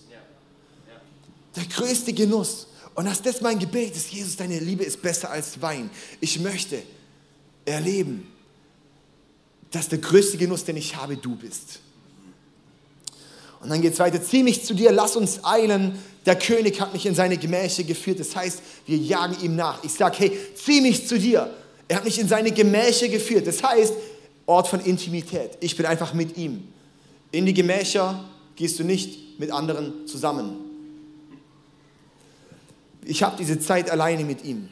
Der 1.56 1.66
größte 1.66 2.14
Genuss. 2.14 2.68
Und 2.96 3.06
dass 3.06 3.22
das 3.22 3.42
mein 3.42 3.60
Gebet 3.60 3.96
ist, 3.96 4.12
Jesus, 4.12 4.36
deine 4.36 4.60
Liebe 4.60 4.84
ist 4.84 5.02
besser 5.02 5.32
als 5.32 5.62
Wein. 5.62 5.90
Ich 6.20 6.40
möchte 6.40 6.82
erleben, 7.66 8.28
dass 9.72 9.90
der 9.90 10.00
größte 10.00 10.38
Genuss, 10.38 10.64
den 10.64 10.78
ich 10.78 10.96
habe, 10.96 11.18
du 11.18 11.36
bist. 11.36 11.80
Und 13.62 13.70
dann 13.70 13.82
geht 13.82 13.94
es 13.94 14.00
weiter, 14.00 14.22
zieh 14.22 14.44
mich 14.44 14.64
zu 14.64 14.74
dir, 14.74 14.92
lass 14.92 15.16
uns 15.16 15.44
eilen. 15.44 16.00
Der 16.26 16.38
König 16.38 16.80
hat 16.80 16.94
mich 16.94 17.06
in 17.06 17.16
seine 17.16 17.38
Gemächer 17.38 17.84
geführt. 17.84 18.20
Das 18.20 18.36
heißt, 18.36 18.62
wir 18.86 18.98
jagen 18.98 19.36
ihm 19.42 19.56
nach. 19.56 19.84
Ich 19.84 19.94
sage, 19.94 20.16
hey, 20.20 20.38
zieh 20.56 20.82
mich 20.82 21.08
zu 21.08 21.20
dir. 21.20 21.54
Er 21.88 21.98
hat 21.98 22.06
mich 22.06 22.20
in 22.20 22.28
seine 22.28 22.52
Gemächer 22.52 23.10
geführt. 23.10 23.48
Das 23.48 23.62
heißt, 23.62 23.94
Ort 24.46 24.68
von 24.68 24.80
Intimität. 24.80 25.52
Ich 25.60 25.76
bin 25.78 25.86
einfach 25.86 26.14
mit 26.14 26.38
ihm. 26.38 26.68
In 27.32 27.46
die 27.46 27.54
Gemächer 27.54 28.24
gehst 28.56 28.80
du 28.80 28.84
nicht 28.84 29.40
mit 29.40 29.52
anderen 29.52 30.08
zusammen. 30.08 30.56
Ich 33.06 33.22
habe 33.22 33.38
diese 33.38 33.60
Zeit 33.60 33.92
alleine 33.92 34.24
mit 34.24 34.44
ihm. 34.44 34.70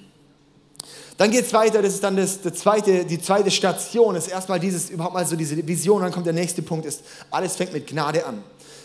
Dann 1.18 1.32
geht 1.32 1.46
es 1.46 1.54
weiter, 1.54 1.82
das 1.82 1.96
ist 1.96 2.04
dann 2.04 2.16
das, 2.16 2.42
das 2.42 2.54
zweite, 2.54 3.04
die 3.04 3.20
zweite 3.20 3.50
Station, 3.50 4.14
das 4.14 4.28
ist 4.28 4.34
erstmal 4.34 4.60
dieses, 4.60 4.92
überhaupt 4.92 5.16
mal 5.16 5.26
so 5.26 5.36
diese 5.36 5.68
Vision, 5.68 6.04
dann 6.04 6.12
kommt 6.12 6.28
der 6.28 6.34
nächste 6.34 6.62
Punkt, 6.62 6.86
ist, 6.86 7.02
alles 7.32 7.56
fängt 7.56 7.74
mit 7.74 7.88
Gnade 7.88 8.24
an. 8.24 8.44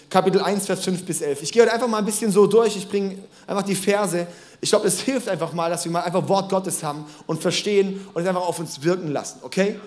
Kapitel 0.08 0.40
1, 0.40 0.66
Vers 0.66 0.84
5 0.84 1.04
bis 1.04 1.20
11. 1.20 1.42
Ich 1.42 1.52
gehe 1.52 1.62
heute 1.62 1.72
einfach 1.72 1.88
mal 1.88 1.98
ein 1.98 2.04
bisschen 2.06 2.30
so 2.30 2.46
durch, 2.46 2.76
ich 2.76 2.88
bringe 2.88 3.18
einfach 3.46 3.62
die 3.62 3.74
Verse. 3.74 4.26
Ich 4.62 4.70
glaube, 4.70 4.86
es 4.86 5.00
hilft 5.00 5.28
einfach 5.28 5.52
mal, 5.52 5.70
dass 5.70 5.84
wir 5.84 5.92
mal 5.92 6.02
einfach 6.02 6.26
Wort 6.28 6.50
Gottes 6.50 6.82
haben 6.82 7.04
und 7.26 7.40
verstehen 7.40 8.06
und 8.14 8.22
es 8.22 8.28
einfach 8.28 8.46
auf 8.46 8.58
uns 8.58 8.82
wirken 8.82 9.08
lassen, 9.08 9.40
okay? 9.42 9.78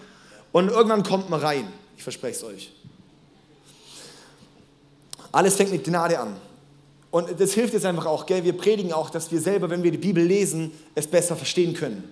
Und 0.51 0.69
irgendwann 0.69 1.03
kommt 1.03 1.29
man 1.29 1.39
rein, 1.39 1.67
ich 1.97 2.03
verspreche 2.03 2.37
es 2.37 2.43
euch. 2.43 2.73
Alles 5.31 5.55
fängt 5.55 5.71
mit 5.71 5.83
Gnade 5.83 6.19
an. 6.19 6.35
Und 7.09 7.39
das 7.39 7.53
hilft 7.53 7.73
jetzt 7.73 7.85
einfach 7.85 8.05
auch, 8.05 8.25
gell? 8.25 8.43
wir 8.43 8.55
predigen 8.55 8.93
auch, 8.93 9.09
dass 9.09 9.31
wir 9.31 9.41
selber, 9.41 9.69
wenn 9.69 9.83
wir 9.83 9.91
die 9.91 9.97
Bibel 9.97 10.23
lesen, 10.23 10.71
es 10.95 11.07
besser 11.07 11.35
verstehen 11.35 11.73
können. 11.73 12.03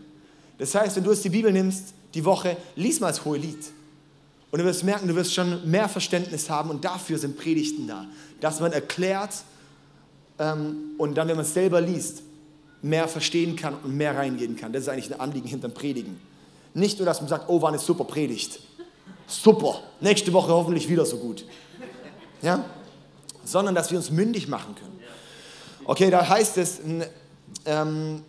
Das 0.64 0.76
heißt, 0.76 0.96
wenn 0.96 1.04
du 1.04 1.12
jetzt 1.12 1.26
die 1.26 1.30
Bibel 1.30 1.52
nimmst, 1.52 1.94
die 2.14 2.24
Woche, 2.24 2.56
lies 2.78 3.02
mal 3.02 3.08
das 3.08 3.26
hohe 3.26 3.38
Lied. 3.38 3.66
Und 4.50 4.60
du 4.60 4.64
wirst 4.64 4.86
merken, 4.86 5.10
du 5.10 5.16
wirst 5.16 5.34
schon 5.34 5.70
mehr 5.70 5.90
Verständnis 5.90 6.50
haben 6.50 6.70
und 6.70 6.86
dafür 6.86 7.18
sind 7.18 7.38
Predigten 7.38 7.86
da. 7.86 8.06
Dass 8.40 8.62
man 8.62 8.72
erklärt 8.72 9.44
ähm, 10.40 10.92
und 10.98 11.16
dann, 11.16 11.28
wenn 11.28 11.36
man 11.36 11.44
es 11.44 11.54
selber 11.54 11.82
liest, 11.82 12.24
mehr 12.82 13.10
verstehen 13.10 13.58
kann 13.58 13.76
und 13.84 13.98
mehr 13.98 14.16
reingehen 14.16 14.56
kann. 14.56 14.72
Das 14.72 14.84
ist 14.84 14.88
eigentlich 14.88 15.14
ein 15.14 15.20
Anliegen 15.20 15.50
hinterm 15.50 15.74
Predigen. 15.74 16.18
Nicht 16.74 16.98
nur, 16.98 17.06
dass 17.06 17.20
man 17.20 17.28
sagt, 17.28 17.50
oh, 17.50 17.62
war 17.62 17.68
eine 17.68 17.80
super 17.80 18.06
Predigt. 18.06 18.62
Super, 19.28 19.82
nächste 20.00 20.32
Woche 20.32 20.54
hoffentlich 20.54 20.88
wieder 20.88 21.06
so 21.06 21.18
gut. 21.18 21.44
Ja? 22.42 22.64
Sondern, 23.44 23.76
dass 23.76 23.92
wir 23.92 23.98
uns 23.98 24.12
mündig 24.12 24.48
machen 24.48 24.76
können. 24.76 24.98
Okay, 25.84 26.10
da 26.10 26.30
heißt 26.30 26.58
es, 26.58 26.80
ähm, 27.66 28.24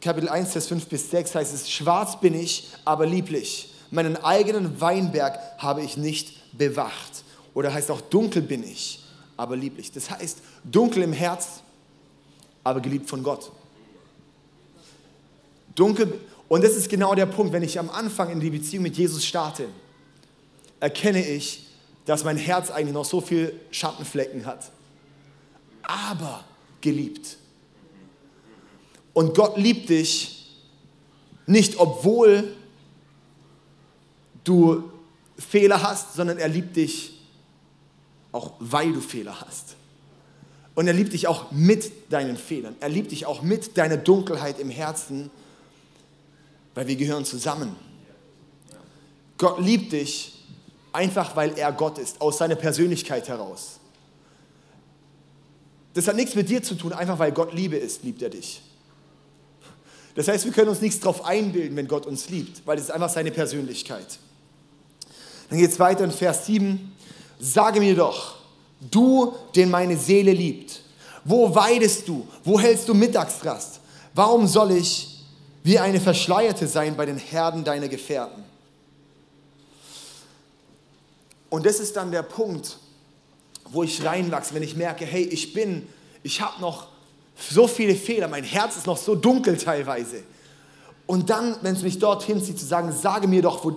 Kapitel 0.00 0.28
1, 0.28 0.52
Vers 0.52 0.68
5 0.68 0.86
bis 0.86 1.10
6 1.10 1.34
heißt 1.34 1.54
es, 1.54 1.70
schwarz 1.70 2.20
bin 2.20 2.34
ich, 2.34 2.68
aber 2.84 3.06
lieblich. 3.06 3.74
Meinen 3.90 4.16
eigenen 4.16 4.80
Weinberg 4.80 5.38
habe 5.58 5.82
ich 5.82 5.96
nicht 5.96 6.56
bewacht. 6.56 7.24
Oder 7.54 7.72
heißt 7.72 7.90
auch, 7.90 8.00
dunkel 8.00 8.42
bin 8.42 8.62
ich, 8.62 9.00
aber 9.36 9.56
lieblich. 9.56 9.90
Das 9.90 10.10
heißt, 10.10 10.38
dunkel 10.64 11.02
im 11.02 11.12
Herz, 11.12 11.62
aber 12.62 12.80
geliebt 12.80 13.08
von 13.08 13.22
Gott. 13.22 13.50
Dunkel, 15.74 16.20
und 16.48 16.62
das 16.62 16.72
ist 16.72 16.88
genau 16.88 17.14
der 17.14 17.26
Punkt, 17.26 17.52
wenn 17.52 17.62
ich 17.62 17.78
am 17.78 17.90
Anfang 17.90 18.30
in 18.30 18.40
die 18.40 18.50
Beziehung 18.50 18.84
mit 18.84 18.96
Jesus 18.96 19.24
starte, 19.24 19.68
erkenne 20.80 21.26
ich, 21.26 21.66
dass 22.04 22.24
mein 22.24 22.36
Herz 22.36 22.70
eigentlich 22.70 22.94
noch 22.94 23.04
so 23.04 23.20
viel 23.20 23.58
Schattenflecken 23.70 24.46
hat. 24.46 24.70
Aber 25.82 26.44
geliebt. 26.80 27.36
Und 29.18 29.34
Gott 29.34 29.56
liebt 29.56 29.88
dich 29.88 30.46
nicht, 31.44 31.80
obwohl 31.80 32.54
du 34.44 34.84
Fehler 35.36 35.82
hast, 35.82 36.14
sondern 36.14 36.38
er 36.38 36.46
liebt 36.46 36.76
dich 36.76 37.18
auch, 38.30 38.52
weil 38.60 38.92
du 38.92 39.00
Fehler 39.00 39.40
hast. 39.40 39.74
Und 40.76 40.86
er 40.86 40.92
liebt 40.92 41.14
dich 41.14 41.26
auch 41.26 41.50
mit 41.50 42.12
deinen 42.12 42.36
Fehlern. 42.36 42.76
Er 42.78 42.90
liebt 42.90 43.10
dich 43.10 43.26
auch 43.26 43.42
mit 43.42 43.76
deiner 43.76 43.96
Dunkelheit 43.96 44.60
im 44.60 44.70
Herzen, 44.70 45.32
weil 46.76 46.86
wir 46.86 46.94
gehören 46.94 47.24
zusammen. 47.24 47.74
Gott 49.36 49.58
liebt 49.58 49.90
dich 49.90 50.44
einfach, 50.92 51.34
weil 51.34 51.58
er 51.58 51.72
Gott 51.72 51.98
ist, 51.98 52.20
aus 52.20 52.38
seiner 52.38 52.54
Persönlichkeit 52.54 53.26
heraus. 53.26 53.80
Das 55.94 56.06
hat 56.06 56.14
nichts 56.14 56.36
mit 56.36 56.48
dir 56.48 56.62
zu 56.62 56.76
tun, 56.76 56.92
einfach 56.92 57.18
weil 57.18 57.32
Gott 57.32 57.52
Liebe 57.52 57.78
ist, 57.78 58.04
liebt 58.04 58.22
er 58.22 58.30
dich. 58.30 58.62
Das 60.18 60.26
heißt, 60.26 60.46
wir 60.46 60.52
können 60.52 60.68
uns 60.68 60.80
nichts 60.80 60.98
darauf 60.98 61.24
einbilden, 61.24 61.76
wenn 61.76 61.86
Gott 61.86 62.04
uns 62.04 62.28
liebt, 62.28 62.66
weil 62.66 62.76
es 62.76 62.86
ist 62.86 62.90
einfach 62.90 63.08
seine 63.08 63.30
Persönlichkeit. 63.30 64.18
Dann 65.48 65.60
geht 65.60 65.70
es 65.70 65.78
weiter 65.78 66.02
in 66.02 66.10
Vers 66.10 66.44
7. 66.46 66.92
Sage 67.38 67.78
mir 67.78 67.94
doch, 67.94 68.34
du, 68.80 69.36
den 69.54 69.70
meine 69.70 69.96
Seele 69.96 70.32
liebt, 70.32 70.82
wo 71.24 71.54
weidest 71.54 72.08
du? 72.08 72.26
Wo 72.42 72.58
hältst 72.58 72.88
du 72.88 72.94
Mittagsrast? 72.94 73.78
Warum 74.12 74.48
soll 74.48 74.72
ich 74.72 75.22
wie 75.62 75.78
eine 75.78 76.00
Verschleierte 76.00 76.66
sein 76.66 76.96
bei 76.96 77.06
den 77.06 77.18
Herden 77.18 77.62
deiner 77.62 77.86
Gefährten? 77.86 78.42
Und 81.48 81.64
das 81.64 81.78
ist 81.78 81.94
dann 81.94 82.10
der 82.10 82.24
Punkt, 82.24 82.78
wo 83.70 83.84
ich 83.84 84.04
reinwachse, 84.04 84.52
wenn 84.52 84.64
ich 84.64 84.74
merke, 84.74 85.06
hey, 85.06 85.22
ich 85.22 85.52
bin, 85.52 85.86
ich 86.24 86.40
habe 86.40 86.60
noch 86.60 86.88
so 87.38 87.68
viele 87.68 87.94
Fehler, 87.94 88.28
mein 88.28 88.44
Herz 88.44 88.76
ist 88.76 88.86
noch 88.86 88.96
so 88.96 89.14
dunkel 89.14 89.56
teilweise. 89.56 90.22
Und 91.06 91.30
dann, 91.30 91.56
wenn 91.62 91.74
es 91.74 91.82
mich 91.82 91.98
dorthin 91.98 92.42
zieht, 92.42 92.58
zu 92.58 92.66
sagen, 92.66 92.92
sage 92.92 93.28
mir 93.28 93.42
doch, 93.42 93.64
wo, 93.64 93.76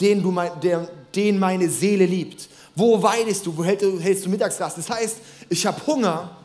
den, 0.00 0.22
du 0.22 0.30
mein, 0.30 0.50
der, 0.60 0.88
den 1.14 1.38
meine 1.38 1.68
Seele 1.68 2.06
liebt. 2.06 2.48
Wo 2.74 3.00
weidest 3.02 3.46
du? 3.46 3.56
Wo 3.56 3.62
hältst 3.62 3.84
du, 3.84 4.00
hältst 4.00 4.24
du 4.24 4.30
Mittagsrast? 4.30 4.78
Das 4.78 4.88
heißt, 4.88 5.16
ich 5.48 5.66
habe 5.66 5.86
Hunger, 5.86 6.36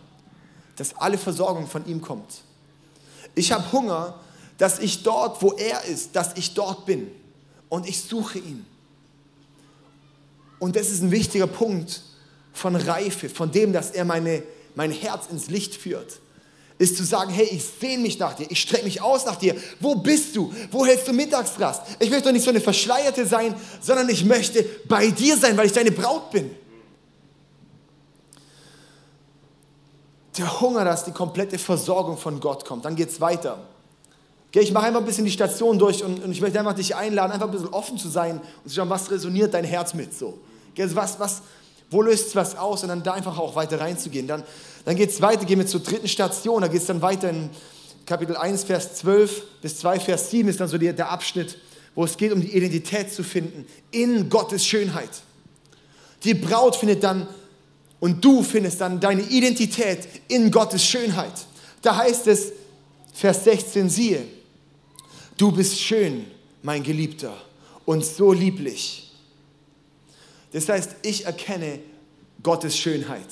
dass 0.75 0.95
alle 0.97 1.17
Versorgung 1.17 1.67
von 1.67 1.85
ihm 1.87 2.01
kommt. 2.01 2.41
Ich 3.33 3.51
habe 3.51 3.71
Hunger, 3.71 4.19
dass 4.57 4.79
ich 4.79 5.03
dort, 5.03 5.41
wo 5.41 5.53
er 5.53 5.85
ist, 5.85 6.15
dass 6.15 6.35
ich 6.35 6.53
dort 6.53 6.85
bin. 6.85 7.09
Und 7.69 7.87
ich 7.87 8.01
suche 8.01 8.39
ihn. 8.39 8.65
Und 10.59 10.75
das 10.75 10.89
ist 10.89 11.01
ein 11.01 11.11
wichtiger 11.11 11.47
Punkt 11.47 12.01
von 12.51 12.75
Reife, 12.75 13.29
von 13.29 13.51
dem, 13.51 13.73
dass 13.73 13.91
er 13.91 14.05
meine, 14.05 14.43
mein 14.75 14.91
Herz 14.91 15.27
ins 15.31 15.49
Licht 15.49 15.75
führt 15.75 16.19
ist 16.77 16.95
zu 16.95 17.03
sagen, 17.03 17.31
hey, 17.31 17.45
ich 17.45 17.63
sehne 17.79 18.03
mich 18.03 18.19
nach 18.19 18.33
dir, 18.35 18.45
ich 18.49 18.59
strecke 18.59 18.85
mich 18.85 19.01
aus 19.01 19.25
nach 19.25 19.35
dir. 19.35 19.55
Wo 19.79 19.95
bist 19.95 20.35
du? 20.35 20.53
Wo 20.71 20.85
hältst 20.85 21.07
du 21.07 21.13
Mittagsrast? 21.13 21.81
Ich 21.99 22.09
möchte 22.09 22.25
doch 22.25 22.31
nicht 22.31 22.43
so 22.43 22.51
eine 22.51 22.61
Verschleierte 22.61 23.25
sein, 23.25 23.55
sondern 23.81 24.09
ich 24.09 24.23
möchte 24.23 24.63
bei 24.87 25.09
dir 25.09 25.37
sein, 25.37 25.57
weil 25.57 25.65
ich 25.65 25.73
deine 25.73 25.91
Braut 25.91 26.29
bin. 26.31 26.51
Der 30.37 30.61
Hunger, 30.61 30.85
dass 30.85 31.03
die 31.03 31.11
komplette 31.11 31.57
Versorgung 31.57 32.15
von 32.17 32.39
Gott 32.39 32.63
kommt. 32.63 32.85
Dann 32.85 32.95
geht 32.95 33.09
es 33.09 33.19
weiter. 33.19 33.57
Okay, 34.49 34.59
ich 34.59 34.71
mache 34.71 34.85
einfach 34.85 34.99
ein 34.99 35.05
bisschen 35.05 35.25
die 35.25 35.31
Station 35.31 35.79
durch 35.79 36.03
und, 36.03 36.23
und, 36.23 36.31
ich 36.31 36.41
möchte 36.41 36.59
einfach 36.59 36.73
dich 36.73 36.95
einladen, 36.95 37.31
einfach 37.31 37.47
ein 37.47 37.51
bisschen 37.51 37.69
offen 37.69 37.97
zu 37.97 38.07
sein 38.07 38.39
und 38.63 38.69
zu 38.69 38.75
schauen, 38.75 38.89
was 38.89 39.09
resoniert 39.09 39.53
dein 39.53 39.65
Herz 39.65 39.95
mit 39.95 40.13
so. 40.13 40.37
Okay, 40.71 40.87
was, 40.93 41.19
was, 41.19 41.41
wo 41.89 42.01
löst 42.01 42.27
es 42.27 42.35
was 42.35 42.55
aus 42.55 42.83
und 42.83 42.89
dann 42.89 43.03
da 43.03 43.13
einfach 43.13 43.37
auch 43.37 43.55
weiter 43.55 43.79
reinzugehen. 43.79 44.27
Dann, 44.27 44.43
dann 44.87 44.95
geht 44.95 45.09
es 45.09 45.21
weiter, 45.21 45.43
gehen 45.43 45.59
wir 45.59 45.67
zur 45.67 45.81
dritten 45.81 46.07
Station, 46.07 46.61
da 46.61 46.69
geht 46.69 46.79
es 46.79 46.87
dann 46.87 47.01
weiter 47.01 47.29
in 47.29 47.49
Kapitel 48.05 48.37
1, 48.37 48.63
Vers 48.63 48.95
12 48.95 49.59
bis 49.61 49.79
2, 49.79 49.99
Vers 49.99 50.31
7 50.31 50.47
ist 50.47 50.61
dann 50.61 50.69
so 50.69 50.77
der, 50.77 50.93
der 50.93 51.11
Abschnitt, 51.11 51.57
wo 51.93 52.05
es 52.05 52.15
geht 52.15 52.31
um 52.31 52.39
die 52.39 52.55
Identität 52.55 53.11
zu 53.11 53.21
finden 53.21 53.67
in 53.91 54.29
Gottes 54.29 54.65
Schönheit. 54.65 55.09
Die 56.23 56.33
Braut 56.33 56.77
findet 56.77 57.03
dann 57.03 57.27
und 57.99 58.23
du 58.23 58.41
findest 58.41 58.79
dann 58.79 59.01
deine 59.01 59.23
Identität 59.23 60.07
in 60.29 60.51
Gottes 60.51 60.85
Schönheit. 60.85 61.33
Da 61.81 61.97
heißt 61.97 62.25
es, 62.27 62.53
Vers 63.13 63.43
16, 63.43 63.89
siehe, 63.89 64.23
du 65.35 65.51
bist 65.51 65.81
schön, 65.81 66.27
mein 66.63 66.81
Geliebter, 66.81 67.35
und 67.83 68.05
so 68.05 68.31
lieblich. 68.31 69.11
Das 70.53 70.69
heißt, 70.69 70.95
ich 71.01 71.25
erkenne 71.25 71.79
Gottes 72.41 72.77
Schönheit. 72.77 73.27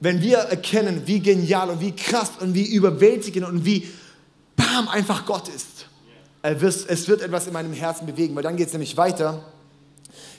Wenn 0.00 0.20
wir 0.20 0.38
erkennen, 0.38 1.02
wie 1.06 1.20
genial 1.20 1.70
und 1.70 1.80
wie 1.80 1.92
krass 1.92 2.32
und 2.40 2.54
wie 2.54 2.66
überwältigend 2.66 3.46
und 3.46 3.64
wie 3.64 3.88
bam 4.54 4.88
einfach 4.88 5.24
Gott 5.24 5.48
ist, 5.48 5.86
es 6.42 7.08
wird 7.08 7.22
etwas 7.22 7.46
in 7.46 7.52
meinem 7.52 7.72
Herzen 7.72 8.06
bewegen, 8.06 8.36
weil 8.36 8.42
dann 8.42 8.56
geht 8.56 8.68
es 8.68 8.72
nämlich 8.72 8.96
weiter. 8.96 9.44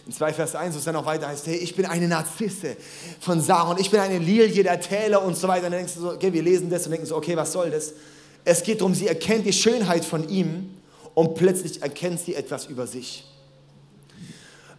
In 0.05 0.13
2 0.13 0.33
Vers 0.33 0.55
1, 0.55 0.73
wo 0.73 0.79
es 0.79 0.85
dann 0.85 0.93
noch 0.93 1.05
weiter 1.05 1.27
heißt, 1.27 1.47
hey, 1.47 1.57
ich 1.57 1.75
bin 1.75 1.85
eine 1.85 2.07
Narzisse 2.07 2.77
von 3.19 3.41
Saron, 3.41 3.77
ich 3.77 3.91
bin 3.91 3.99
eine 3.99 4.19
Lilie 4.19 4.63
der 4.63 4.79
Täler 4.79 5.21
und 5.21 5.35
so 5.35 5.49
weiter. 5.49 5.65
Und 5.65 5.71
dann 5.73 5.79
denkst 5.79 5.95
du 5.95 6.01
so, 6.01 6.11
okay, 6.11 6.31
wir 6.31 6.43
lesen 6.43 6.69
das 6.69 6.85
und 6.85 6.91
denken 6.91 7.05
so, 7.05 7.17
okay, 7.17 7.35
was 7.35 7.51
soll 7.51 7.71
das? 7.71 7.91
Es 8.45 8.63
geht 8.63 8.79
darum, 8.79 8.93
sie 8.93 9.07
erkennt 9.07 9.45
die 9.45 9.51
Schönheit 9.51 10.05
von 10.05 10.29
ihm 10.29 10.69
und 11.13 11.35
plötzlich 11.35 11.81
erkennt 11.81 12.21
sie 12.21 12.35
etwas 12.35 12.67
über 12.67 12.87
sich. 12.87 13.25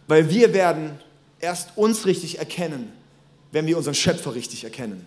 Weil 0.07 0.31
wir 0.31 0.51
werden 0.53 0.97
erst 1.39 1.77
uns 1.77 2.07
richtig 2.07 2.39
erkennen, 2.39 2.91
wenn 3.51 3.65
wir 3.65 3.77
unseren 3.77 3.95
Schöpfer 3.95 4.35
richtig 4.35 4.63
erkennen. 4.63 5.05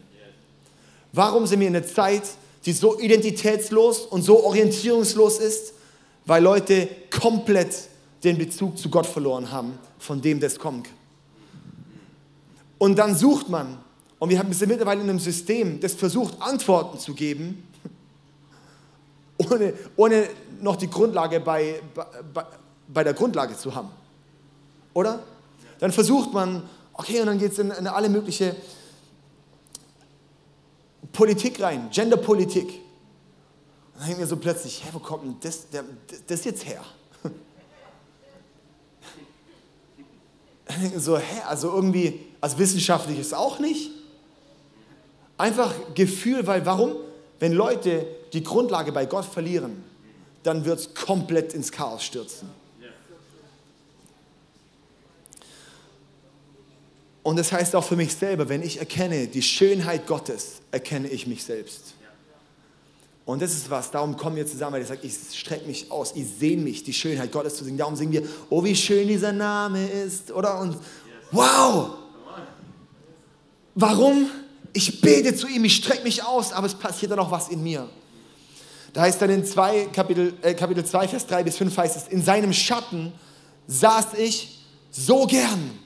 Warum 1.12 1.46
sind 1.46 1.60
wir 1.60 1.68
in 1.68 1.76
einer 1.76 1.86
Zeit, 1.86 2.22
die 2.64 2.72
so 2.72 2.98
identitätslos 2.98 4.00
und 4.00 4.22
so 4.22 4.44
orientierungslos 4.44 5.38
ist? 5.38 5.74
Weil 6.24 6.42
Leute 6.42 6.88
komplett 7.10 7.74
den 8.24 8.38
Bezug 8.38 8.78
zu 8.78 8.88
Gott 8.88 9.06
verloren 9.06 9.50
haben, 9.50 9.78
von 9.98 10.22
dem 10.22 10.40
das 10.40 10.58
kommt. 10.58 10.88
Und 12.78 12.96
dann 12.96 13.14
sucht 13.14 13.48
man, 13.48 13.78
und 14.18 14.30
wir 14.30 14.40
sind 14.52 14.68
mittlerweile 14.68 15.00
in 15.00 15.10
einem 15.10 15.18
System, 15.18 15.80
das 15.80 15.94
versucht, 15.94 16.40
Antworten 16.40 16.98
zu 16.98 17.14
geben, 17.14 17.66
ohne, 19.38 19.74
ohne 19.96 20.28
noch 20.60 20.76
die 20.76 20.88
Grundlage 20.88 21.40
bei, 21.40 21.80
bei, 21.94 22.44
bei 22.88 23.04
der 23.04 23.14
Grundlage 23.14 23.56
zu 23.56 23.74
haben. 23.74 23.90
Oder? 24.94 25.22
Dann 25.80 25.90
versucht 25.90 26.32
man, 26.32 26.62
okay, 27.02 27.20
und 27.20 27.26
dann 27.26 27.38
geht 27.38 27.52
es 27.52 27.58
in, 27.58 27.70
in 27.70 27.86
alle 27.86 28.08
mögliche 28.08 28.56
Politik 31.12 31.60
rein, 31.60 31.90
Genderpolitik. 31.90 32.68
Und 32.68 33.98
dann 33.98 34.06
denken 34.06 34.20
wir 34.20 34.26
so 34.26 34.36
plötzlich, 34.36 34.84
hä, 34.84 34.88
wo 34.92 34.98
kommt 34.98 35.24
denn 35.24 35.36
das, 35.40 35.68
der, 35.70 35.84
das 36.26 36.44
jetzt 36.44 36.64
her? 36.64 36.82
so, 40.96 41.18
hä, 41.18 41.42
also 41.46 41.72
irgendwie, 41.72 42.20
als 42.40 42.56
wissenschaftlich 42.56 43.18
ist 43.18 43.34
auch 43.34 43.58
nicht. 43.58 43.90
Einfach 45.36 45.74
Gefühl, 45.94 46.46
weil 46.46 46.64
warum? 46.64 46.94
Wenn 47.40 47.52
Leute 47.52 48.06
die 48.32 48.44
Grundlage 48.44 48.92
bei 48.92 49.06
Gott 49.06 49.24
verlieren, 49.24 49.82
dann 50.44 50.64
wird 50.64 50.78
es 50.78 50.94
komplett 50.94 51.52
ins 51.52 51.72
Chaos 51.72 52.04
stürzen. 52.04 52.61
Und 57.22 57.38
das 57.38 57.52
heißt 57.52 57.76
auch 57.76 57.84
für 57.84 57.96
mich 57.96 58.14
selber, 58.14 58.48
wenn 58.48 58.62
ich 58.62 58.78
erkenne 58.78 59.28
die 59.28 59.42
Schönheit 59.42 60.06
Gottes, 60.06 60.60
erkenne 60.70 61.08
ich 61.08 61.26
mich 61.26 61.44
selbst. 61.44 61.94
Und 63.24 63.40
das 63.40 63.52
ist 63.52 63.70
was, 63.70 63.92
darum 63.92 64.16
kommen 64.16 64.34
wir 64.34 64.46
zusammen, 64.46 64.74
weil 64.74 64.82
ich 64.82 64.88
sage, 64.88 65.00
ich 65.04 65.14
strecke 65.32 65.66
mich 65.66 65.90
aus, 65.92 66.12
ich 66.16 66.26
sehne 66.40 66.62
mich, 66.62 66.82
die 66.82 66.92
Schönheit 66.92 67.30
Gottes 67.30 67.56
zu 67.56 67.64
singen. 67.64 67.78
Darum 67.78 67.94
singen 67.94 68.12
wir, 68.12 68.22
oh 68.50 68.64
wie 68.64 68.74
schön 68.74 69.06
dieser 69.06 69.30
Name 69.30 69.86
ist, 69.86 70.32
oder? 70.32 70.58
Und 70.58 70.76
wow! 71.30 71.90
Warum? 73.76 74.28
Ich 74.72 75.00
bete 75.00 75.36
zu 75.36 75.46
ihm, 75.46 75.64
ich 75.64 75.76
strecke 75.76 76.02
mich 76.02 76.24
aus, 76.24 76.52
aber 76.52 76.66
es 76.66 76.74
passiert 76.74 77.12
dann 77.12 77.20
auch 77.20 77.30
was 77.30 77.48
in 77.48 77.62
mir. 77.62 77.88
Da 78.92 79.02
heißt 79.02 79.22
dann 79.22 79.30
in 79.30 79.44
zwei, 79.44 79.86
Kapitel, 79.86 80.34
äh, 80.42 80.54
Kapitel 80.54 80.84
2, 80.84 81.08
Vers 81.08 81.26
3 81.26 81.44
bis 81.44 81.56
5 81.56 81.76
heißt 81.76 81.96
es, 81.96 82.08
in 82.08 82.22
seinem 82.22 82.52
Schatten 82.52 83.12
saß 83.66 84.14
ich 84.18 84.58
so 84.90 85.26
gern 85.26 85.78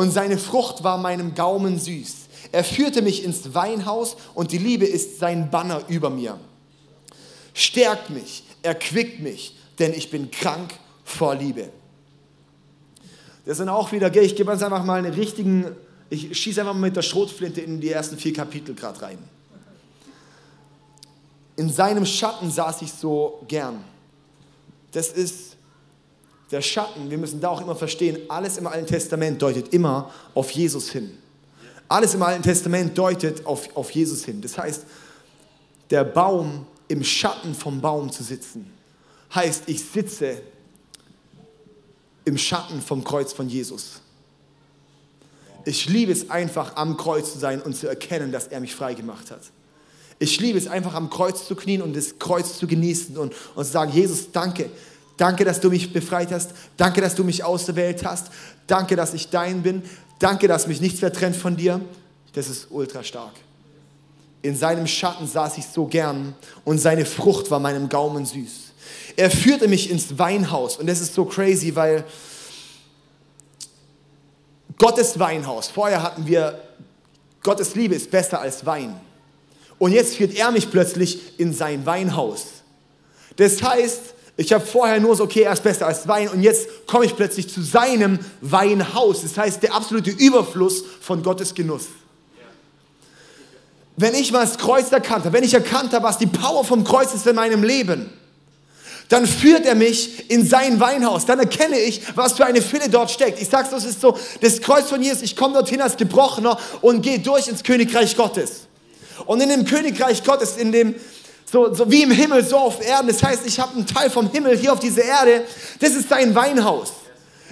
und 0.00 0.12
seine 0.12 0.38
Frucht 0.38 0.82
war 0.82 0.96
meinem 0.96 1.34
Gaumen 1.34 1.78
süß. 1.78 2.14
Er 2.52 2.64
führte 2.64 3.02
mich 3.02 3.22
ins 3.22 3.52
Weinhaus 3.52 4.16
und 4.32 4.50
die 4.50 4.56
Liebe 4.56 4.86
ist 4.86 5.18
sein 5.18 5.50
Banner 5.50 5.82
über 5.88 6.08
mir. 6.08 6.40
Stärkt 7.52 8.08
mich, 8.08 8.44
erquickt 8.62 9.20
mich, 9.20 9.58
denn 9.78 9.92
ich 9.92 10.10
bin 10.10 10.30
krank 10.30 10.72
vor 11.04 11.34
Liebe. 11.34 11.68
Das 13.44 13.58
sind 13.58 13.68
auch 13.68 13.92
wieder, 13.92 14.10
ich 14.16 14.36
gebe 14.36 14.50
uns 14.50 14.62
einfach 14.62 14.84
mal 14.84 15.00
einen 15.00 15.12
richtigen, 15.12 15.66
ich 16.08 16.34
schieße 16.34 16.62
einfach 16.62 16.72
mal 16.72 16.80
mit 16.80 16.96
der 16.96 17.02
Schrotflinte 17.02 17.60
in 17.60 17.78
die 17.78 17.90
ersten 17.90 18.16
vier 18.16 18.32
Kapitel 18.32 18.74
gerade 18.74 19.02
rein. 19.02 19.18
In 21.56 21.70
seinem 21.70 22.06
Schatten 22.06 22.50
saß 22.50 22.80
ich 22.80 22.92
so 22.94 23.44
gern. 23.48 23.84
Das 24.92 25.08
ist 25.08 25.49
der 26.50 26.62
Schatten, 26.62 27.10
wir 27.10 27.18
müssen 27.18 27.40
da 27.40 27.48
auch 27.48 27.60
immer 27.60 27.76
verstehen, 27.76 28.18
alles 28.28 28.58
im 28.58 28.66
Alten 28.66 28.86
Testament 28.86 29.40
deutet 29.40 29.72
immer 29.72 30.10
auf 30.34 30.50
Jesus 30.50 30.90
hin. 30.90 31.16
Alles 31.88 32.14
im 32.14 32.22
Alten 32.22 32.42
Testament 32.42 32.96
deutet 32.96 33.46
auf, 33.46 33.74
auf 33.76 33.90
Jesus 33.90 34.24
hin. 34.24 34.40
Das 34.40 34.58
heißt, 34.58 34.84
der 35.90 36.04
Baum 36.04 36.66
im 36.88 37.04
Schatten 37.04 37.54
vom 37.54 37.80
Baum 37.80 38.10
zu 38.10 38.22
sitzen, 38.22 38.70
heißt, 39.34 39.64
ich 39.66 39.84
sitze 39.84 40.40
im 42.24 42.36
Schatten 42.36 42.80
vom 42.80 43.04
Kreuz 43.04 43.32
von 43.32 43.48
Jesus. 43.48 44.00
Ich 45.64 45.88
liebe 45.88 46.12
es 46.12 46.30
einfach, 46.30 46.76
am 46.76 46.96
Kreuz 46.96 47.32
zu 47.32 47.38
sein 47.38 47.60
und 47.60 47.76
zu 47.76 47.86
erkennen, 47.86 48.32
dass 48.32 48.48
er 48.48 48.60
mich 48.60 48.74
frei 48.74 48.94
gemacht 48.94 49.30
hat. 49.30 49.42
Ich 50.18 50.38
liebe 50.40 50.58
es 50.58 50.68
einfach 50.68 50.94
am 50.94 51.10
Kreuz 51.10 51.46
zu 51.46 51.54
knien 51.54 51.80
und 51.82 51.96
das 51.96 52.18
Kreuz 52.18 52.58
zu 52.58 52.66
genießen 52.66 53.16
und, 53.16 53.34
und 53.54 53.64
zu 53.64 53.70
sagen, 53.70 53.92
Jesus, 53.92 54.30
danke. 54.32 54.70
Danke, 55.20 55.44
dass 55.44 55.60
du 55.60 55.68
mich 55.68 55.92
befreit 55.92 56.32
hast. 56.32 56.52
Danke, 56.78 57.02
dass 57.02 57.14
du 57.14 57.24
mich 57.24 57.44
auserwählt 57.44 58.06
hast. 58.06 58.28
Danke, 58.66 58.96
dass 58.96 59.12
ich 59.12 59.28
dein 59.28 59.62
bin. 59.62 59.82
Danke, 60.18 60.48
dass 60.48 60.66
mich 60.66 60.80
nichts 60.80 61.02
mehr 61.02 61.12
trennt 61.12 61.36
von 61.36 61.58
dir. 61.58 61.78
Das 62.32 62.48
ist 62.48 62.68
ultra 62.70 63.04
stark. 63.04 63.34
In 64.40 64.56
seinem 64.56 64.86
Schatten 64.86 65.26
saß 65.26 65.58
ich 65.58 65.66
so 65.66 65.84
gern 65.84 66.34
und 66.64 66.78
seine 66.78 67.04
Frucht 67.04 67.50
war 67.50 67.60
meinem 67.60 67.90
Gaumen 67.90 68.24
süß. 68.24 68.72
Er 69.14 69.30
führte 69.30 69.68
mich 69.68 69.90
ins 69.90 70.18
Weinhaus 70.18 70.78
und 70.78 70.86
das 70.86 71.02
ist 71.02 71.12
so 71.12 71.26
crazy, 71.26 71.76
weil 71.76 72.02
Gottes 74.78 75.18
Weinhaus, 75.18 75.68
vorher 75.68 76.02
hatten 76.02 76.26
wir, 76.26 76.62
Gottes 77.42 77.74
Liebe 77.74 77.94
ist 77.94 78.10
besser 78.10 78.40
als 78.40 78.64
Wein. 78.64 78.98
Und 79.78 79.92
jetzt 79.92 80.16
führt 80.16 80.34
er 80.34 80.50
mich 80.50 80.70
plötzlich 80.70 81.38
in 81.38 81.52
sein 81.52 81.84
Weinhaus. 81.84 82.46
Das 83.36 83.62
heißt, 83.62 84.14
ich 84.40 84.54
habe 84.54 84.64
vorher 84.64 84.98
nur 85.00 85.14
so, 85.14 85.24
okay, 85.24 85.42
er 85.42 85.52
ist 85.52 85.62
besser 85.62 85.86
als 85.86 86.08
Wein 86.08 86.30
und 86.30 86.40
jetzt 86.40 86.86
komme 86.86 87.04
ich 87.04 87.14
plötzlich 87.14 87.52
zu 87.52 87.60
seinem 87.60 88.18
Weinhaus. 88.40 89.20
Das 89.20 89.36
heißt, 89.36 89.62
der 89.62 89.74
absolute 89.74 90.10
Überfluss 90.10 90.82
von 91.02 91.22
Gottes 91.22 91.54
Genuss. 91.54 91.88
Wenn 93.98 94.14
ich 94.14 94.32
mal 94.32 94.46
das 94.46 94.56
Kreuz 94.56 94.90
erkannt 94.92 95.26
habe, 95.26 95.34
wenn 95.34 95.44
ich 95.44 95.52
erkannt 95.52 95.92
habe, 95.92 96.04
was 96.04 96.16
die 96.16 96.26
Power 96.26 96.64
vom 96.64 96.84
Kreuz 96.84 97.12
ist 97.12 97.26
in 97.26 97.36
meinem 97.36 97.62
Leben, 97.62 98.10
dann 99.10 99.26
führt 99.26 99.66
er 99.66 99.74
mich 99.74 100.30
in 100.30 100.46
sein 100.46 100.80
Weinhaus. 100.80 101.26
Dann 101.26 101.38
erkenne 101.38 101.78
ich, 101.78 102.00
was 102.16 102.32
für 102.32 102.46
eine 102.46 102.62
Fülle 102.62 102.88
dort 102.88 103.10
steckt. 103.10 103.42
Ich 103.42 103.50
das 103.50 103.84
ist 103.84 104.00
so, 104.00 104.16
das 104.40 104.62
Kreuz 104.62 104.88
von 104.88 105.02
Jesus, 105.02 105.20
ich 105.20 105.36
komme 105.36 105.52
dorthin 105.52 105.82
als 105.82 105.98
Gebrochener 105.98 106.58
und 106.80 107.02
gehe 107.02 107.18
durch 107.18 107.46
ins 107.46 107.62
Königreich 107.62 108.16
Gottes. 108.16 108.68
Und 109.26 109.42
in 109.42 109.50
dem 109.50 109.66
Königreich 109.66 110.24
Gottes, 110.24 110.56
in 110.56 110.72
dem, 110.72 110.94
so, 111.50 111.74
so 111.74 111.90
wie 111.90 112.02
im 112.02 112.10
Himmel, 112.10 112.44
so 112.44 112.58
auf 112.58 112.80
Erden. 112.80 113.08
Das 113.08 113.22
heißt, 113.22 113.44
ich 113.44 113.58
habe 113.58 113.74
einen 113.74 113.86
Teil 113.86 114.08
vom 114.08 114.30
Himmel 114.30 114.56
hier 114.56 114.72
auf 114.72 114.78
dieser 114.78 115.02
Erde. 115.02 115.44
Das 115.80 115.94
ist 115.94 116.08
sein 116.08 116.34
Weinhaus. 116.34 116.92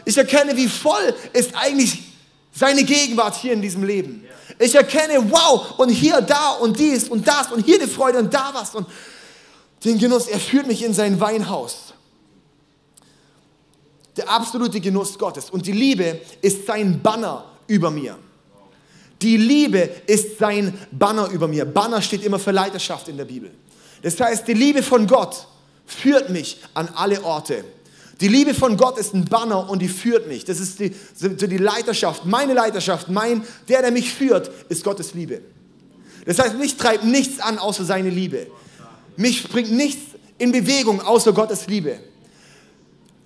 Ich 0.04 0.16
erkenne, 0.16 0.56
wie 0.56 0.68
voll 0.68 1.14
ist 1.32 1.54
eigentlich 1.54 2.02
seine 2.52 2.84
Gegenwart 2.84 3.36
hier 3.36 3.52
in 3.52 3.62
diesem 3.62 3.82
Leben. 3.82 4.24
Ich 4.58 4.74
erkenne, 4.74 5.30
wow, 5.30 5.78
und 5.78 5.88
hier, 5.88 6.20
da 6.20 6.52
und 6.52 6.78
dies 6.78 7.08
und 7.08 7.26
das 7.26 7.50
und 7.50 7.64
hier 7.64 7.78
die 7.78 7.86
Freude 7.86 8.18
und 8.18 8.32
da 8.32 8.50
was 8.52 8.74
und 8.74 8.86
den 9.84 9.98
Genuss. 9.98 10.28
Er 10.28 10.38
führt 10.38 10.66
mich 10.66 10.82
in 10.82 10.94
sein 10.94 11.20
Weinhaus. 11.20 11.92
Der 14.16 14.28
absolute 14.28 14.80
Genuss 14.80 15.18
Gottes. 15.18 15.50
Und 15.50 15.66
die 15.66 15.72
Liebe 15.72 16.20
ist 16.40 16.66
sein 16.66 17.00
Banner 17.02 17.44
über 17.66 17.90
mir. 17.90 18.18
Die 19.22 19.36
Liebe 19.36 19.90
ist 20.06 20.38
sein 20.38 20.78
Banner 20.92 21.28
über 21.28 21.48
mir. 21.48 21.64
Banner 21.64 22.00
steht 22.00 22.24
immer 22.24 22.38
für 22.38 22.52
Leiterschaft 22.52 23.08
in 23.08 23.16
der 23.16 23.24
Bibel. 23.24 23.52
Das 24.02 24.20
heißt, 24.20 24.46
die 24.46 24.54
Liebe 24.54 24.82
von 24.82 25.06
Gott 25.06 25.46
führt 25.86 26.30
mich 26.30 26.60
an 26.74 26.88
alle 26.94 27.22
Orte. 27.24 27.64
Die 28.20 28.28
Liebe 28.28 28.52
von 28.52 28.76
Gott 28.76 28.98
ist 28.98 29.14
ein 29.14 29.24
Banner 29.24 29.70
und 29.70 29.80
die 29.80 29.88
führt 29.88 30.26
mich. 30.26 30.44
Das 30.44 30.58
ist 30.58 30.80
die, 30.80 30.92
die 31.20 31.56
Leiterschaft, 31.56 32.26
meine 32.26 32.52
Leiterschaft, 32.52 33.08
mein, 33.08 33.44
der, 33.68 33.82
der 33.82 33.92
mich 33.92 34.12
führt, 34.12 34.50
ist 34.68 34.82
Gottes 34.82 35.14
Liebe. 35.14 35.40
Das 36.24 36.38
heißt, 36.38 36.58
mich 36.58 36.76
treibt 36.76 37.04
nichts 37.04 37.40
an 37.40 37.58
außer 37.58 37.84
seine 37.84 38.10
Liebe. 38.10 38.48
Mich 39.16 39.48
bringt 39.48 39.70
nichts 39.70 40.02
in 40.36 40.52
Bewegung 40.52 41.00
außer 41.00 41.32
Gottes 41.32 41.66
Liebe. 41.68 41.98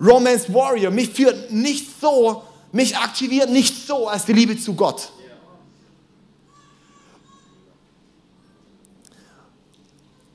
Romance 0.00 0.52
Warrior, 0.52 0.90
mich 0.90 1.10
führt 1.10 1.50
nicht 1.50 1.88
so, 2.00 2.42
mich 2.72 2.96
aktiviert 2.96 3.50
nicht 3.50 3.86
so 3.86 4.08
als 4.08 4.24
die 4.24 4.32
Liebe 4.32 4.58
zu 4.58 4.74
Gott. 4.74 5.10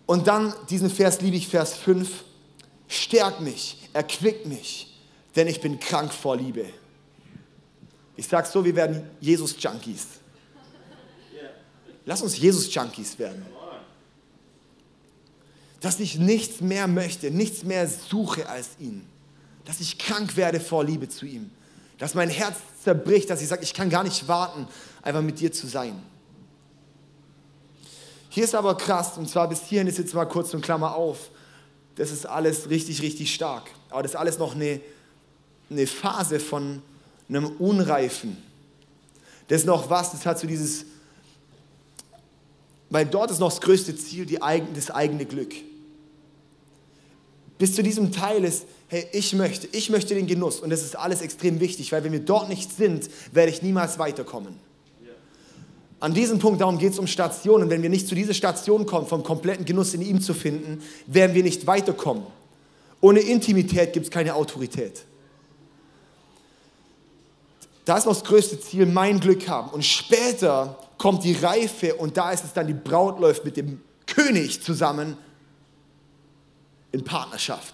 Und 0.08 0.26
dann 0.26 0.54
diesen 0.70 0.90
Vers 0.90 1.22
liebe 1.22 1.36
ich, 1.36 1.48
Vers 1.48 1.76
5. 1.76 2.10
stärk 2.88 3.42
mich, 3.42 3.90
erquick 3.94 4.46
mich, 4.46 4.98
denn 5.36 5.48
ich 5.48 5.62
bin 5.62 5.80
krank 5.80 6.12
vor 6.12 6.38
Liebe. 6.38 6.66
Ich 8.16 8.26
sage 8.26 8.48
so, 8.48 8.66
wir 8.66 8.76
werden 8.76 9.08
Jesus-Junkies. 9.20 10.08
Lass 12.06 12.22
uns 12.22 12.38
Jesus-Junkies 12.38 13.20
werden. 13.20 13.46
Dass 15.82 16.00
ich 16.00 16.18
nichts 16.18 16.62
mehr 16.62 16.88
möchte, 16.88 17.30
nichts 17.30 17.64
mehr 17.64 17.88
suche 17.88 18.48
als 18.50 18.70
ihn. 18.80 19.06
Dass 19.66 19.82
ich 19.82 20.00
krank 20.00 20.38
werde 20.38 20.62
vor 20.62 20.86
Liebe 20.86 21.10
zu 21.10 21.26
ihm. 21.26 21.52
Dass 21.98 22.14
mein 22.14 22.30
Herz 22.30 22.56
zerbricht, 22.82 23.30
dass 23.30 23.42
ich 23.42 23.50
sage, 23.50 23.64
ich 23.64 23.74
kann 23.74 23.90
gar 23.90 24.06
nicht 24.06 24.28
warten, 24.30 24.68
einfach 25.02 25.22
mit 25.22 25.40
dir 25.42 25.52
zu 25.52 25.68
sein. 25.68 26.02
Hier 28.38 28.44
ist 28.44 28.54
aber 28.54 28.78
krass, 28.78 29.18
und 29.18 29.28
zwar 29.28 29.50
bis 29.50 29.64
hierhin 29.64 29.88
ist 29.88 29.98
jetzt 29.98 30.14
mal 30.14 30.26
kurz 30.26 30.54
und 30.54 30.62
Klammer 30.62 30.94
auf. 30.94 31.32
Das 31.96 32.12
ist 32.12 32.28
alles 32.28 32.70
richtig, 32.70 33.02
richtig 33.02 33.34
stark. 33.34 33.64
Aber 33.90 34.04
das 34.04 34.12
ist 34.12 34.16
alles 34.16 34.38
noch 34.38 34.54
eine, 34.54 34.80
eine 35.72 35.88
Phase 35.88 36.40
von 36.40 36.84
einem 37.28 37.48
Unreifen. 37.58 38.38
Das 39.48 39.62
ist 39.62 39.66
noch 39.66 39.90
was, 39.90 40.12
das 40.12 40.24
hat 40.28 40.38
so 40.38 40.46
dieses, 40.46 40.86
weil 42.92 43.08
dort 43.08 43.32
ist 43.32 43.40
noch 43.40 43.50
das 43.50 43.60
größte 43.60 43.96
Ziel, 43.96 44.28
die 44.28 44.38
das 44.76 44.92
eigene 44.92 45.26
Glück. 45.26 45.56
Bis 47.58 47.74
zu 47.74 47.82
diesem 47.82 48.12
Teil 48.12 48.44
ist, 48.44 48.68
hey, 48.88 49.08
ich 49.14 49.34
möchte, 49.34 49.68
ich 49.72 49.90
möchte 49.90 50.14
den 50.14 50.28
Genuss 50.28 50.60
und 50.60 50.70
das 50.70 50.84
ist 50.84 50.96
alles 50.96 51.22
extrem 51.22 51.60
wichtig, 51.60 51.92
weil 51.92 52.04
wenn 52.04 52.12
wir 52.12 52.20
dort 52.20 52.50
nicht 52.50 52.72
sind, 52.72 53.10
werde 53.32 53.52
ich 53.52 53.64
niemals 53.64 53.98
weiterkommen. 53.98 54.67
An 56.00 56.14
diesem 56.14 56.38
Punkt, 56.38 56.62
darum 56.62 56.78
geht 56.78 56.94
es 56.94 57.00
um 57.00 57.08
Stationen. 57.08 57.70
Wenn 57.70 57.82
wir 57.82 57.90
nicht 57.90 58.08
zu 58.08 58.14
dieser 58.14 58.34
Station 58.34 58.86
kommen, 58.86 59.08
vom 59.08 59.24
kompletten 59.24 59.66
Genuss 59.66 59.94
in 59.94 60.02
ihm 60.02 60.22
zu 60.22 60.34
finden, 60.34 60.82
werden 61.08 61.34
wir 61.36 61.44
nicht 61.44 61.66
weiterkommen. 61.66 62.24
Ohne 63.02 63.20
Intimität 63.20 63.94
gibt 63.94 64.06
es 64.06 64.12
keine 64.12 64.36
Autorität. 64.36 65.06
Da 67.86 67.98
ist 67.98 68.06
noch 68.06 68.14
das 68.14 68.24
größte 68.24 68.60
Ziel, 68.60 68.86
mein 68.86 69.20
Glück 69.20 69.48
haben. 69.48 69.70
Und 69.70 69.86
später 69.86 70.78
kommt 70.98 71.24
die 71.24 71.34
Reife 71.34 71.96
und 71.96 72.18
da 72.18 72.32
ist 72.32 72.44
es 72.44 72.54
dann, 72.54 72.68
die 72.68 72.74
Braut 72.74 73.20
läuft 73.20 73.46
mit 73.46 73.58
dem 73.58 73.82
König 74.06 74.62
zusammen 74.62 75.18
in 76.92 77.04
Partnerschaft. 77.04 77.74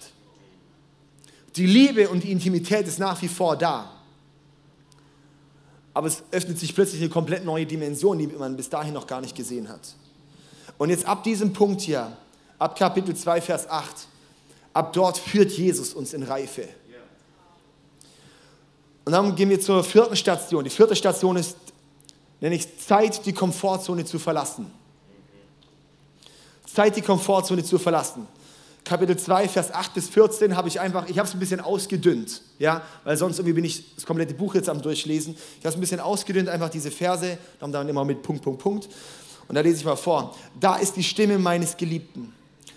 Die 1.56 1.66
Liebe 1.66 2.08
und 2.08 2.24
die 2.24 2.32
Intimität 2.32 2.86
ist 2.86 2.98
nach 2.98 3.20
wie 3.22 3.28
vor 3.28 3.56
da 3.56 3.93
aber 5.94 6.08
es 6.08 6.22
öffnet 6.32 6.58
sich 6.58 6.74
plötzlich 6.74 7.00
eine 7.00 7.10
komplett 7.10 7.44
neue 7.44 7.64
Dimension, 7.64 8.18
die 8.18 8.26
man 8.26 8.56
bis 8.56 8.68
dahin 8.68 8.92
noch 8.92 9.06
gar 9.06 9.20
nicht 9.20 9.36
gesehen 9.36 9.68
hat. 9.68 9.94
Und 10.76 10.90
jetzt 10.90 11.06
ab 11.06 11.22
diesem 11.22 11.52
Punkt 11.52 11.80
hier, 11.80 12.16
ab 12.58 12.76
Kapitel 12.76 13.14
2, 13.14 13.40
Vers 13.40 13.70
8, 13.70 14.08
ab 14.72 14.92
dort 14.92 15.16
führt 15.16 15.52
Jesus 15.52 15.94
uns 15.94 16.12
in 16.12 16.24
Reife. 16.24 16.68
Und 19.04 19.12
dann 19.12 19.36
gehen 19.36 19.50
wir 19.50 19.60
zur 19.60 19.84
vierten 19.84 20.16
Station. 20.16 20.64
Die 20.64 20.70
vierte 20.70 20.96
Station 20.96 21.36
ist, 21.36 21.56
nenne 22.40 22.56
ich 22.56 22.78
Zeit, 22.80 23.24
die 23.26 23.32
Komfortzone 23.32 24.04
zu 24.04 24.18
verlassen. 24.18 24.70
Zeit, 26.66 26.96
die 26.96 27.02
Komfortzone 27.02 27.62
zu 27.62 27.78
verlassen. 27.78 28.26
Kapitel 28.84 29.16
2, 29.16 29.48
Vers 29.48 29.72
8 29.72 29.94
bis 29.94 30.10
14 30.10 30.56
habe 30.56 30.68
ich 30.68 30.78
einfach, 30.78 31.08
ich 31.08 31.18
habe 31.18 31.26
es 31.26 31.32
ein 31.32 31.40
bisschen 31.40 31.60
ausgedünnt, 31.60 32.42
ja, 32.58 32.82
weil 33.04 33.16
sonst 33.16 33.38
irgendwie 33.38 33.54
bin 33.54 33.64
ich 33.64 33.94
das 33.94 34.04
komplette 34.04 34.34
Buch 34.34 34.54
jetzt 34.54 34.68
am 34.68 34.82
Durchlesen. 34.82 35.34
Ich 35.34 35.60
habe 35.60 35.70
es 35.70 35.74
ein 35.74 35.80
bisschen 35.80 36.00
ausgedünnt, 36.00 36.50
einfach 36.50 36.68
diese 36.68 36.90
Verse, 36.90 37.38
dann 37.60 37.88
immer 37.88 38.04
mit 38.04 38.22
Punkt, 38.22 38.42
Punkt, 38.42 38.60
Punkt. 38.62 38.88
Und 39.48 39.54
da 39.54 39.62
lese 39.62 39.78
ich 39.78 39.84
mal 39.84 39.96
vor. 39.96 40.36
Da 40.60 40.76
ist 40.76 40.96
die 40.96 41.02
Stimme 41.02 41.38
meines 41.38 41.78
Geliebten. 41.78 42.34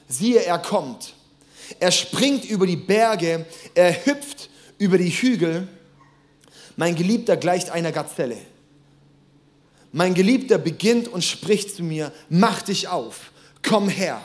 Siehe, 0.08 0.44
er 0.46 0.60
kommt. 0.60 1.14
Er 1.80 1.92
springt 1.92 2.46
über 2.46 2.66
die 2.66 2.78
Berge, 2.78 3.46
er 3.74 4.06
hüpft 4.06 4.50
über 4.78 4.98
die 4.98 5.10
Hügel. 5.10 5.68
Mein 6.78 6.96
Geliebter 6.96 7.36
gleicht 7.36 7.70
einer 7.70 7.92
Gazelle. 7.92 8.38
Mein 9.92 10.14
Geliebter 10.14 10.58
beginnt 10.58 11.10
und 11.10 11.24
spricht 11.24 11.76
zu 11.76 11.84
mir, 11.84 12.14
mach 12.30 12.62
dich 12.62 12.88
auf, 12.88 13.32
komm 13.62 13.90
her. 13.90 14.22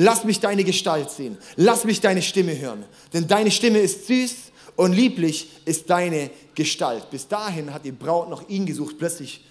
Lass 0.00 0.22
mich 0.22 0.38
deine 0.38 0.62
Gestalt 0.62 1.10
sehen. 1.10 1.36
Lass 1.56 1.84
mich 1.84 2.00
deine 2.00 2.22
Stimme 2.22 2.56
hören. 2.56 2.84
Denn 3.12 3.26
deine 3.26 3.50
Stimme 3.50 3.80
ist 3.80 4.06
süß 4.06 4.52
und 4.76 4.92
lieblich 4.92 5.50
ist 5.64 5.90
deine 5.90 6.30
Gestalt. 6.54 7.10
Bis 7.10 7.26
dahin 7.26 7.74
hat 7.74 7.84
die 7.84 7.90
Braut 7.90 8.30
noch 8.30 8.48
ihn 8.48 8.64
gesucht. 8.64 8.96
Plötzlich 8.96 9.44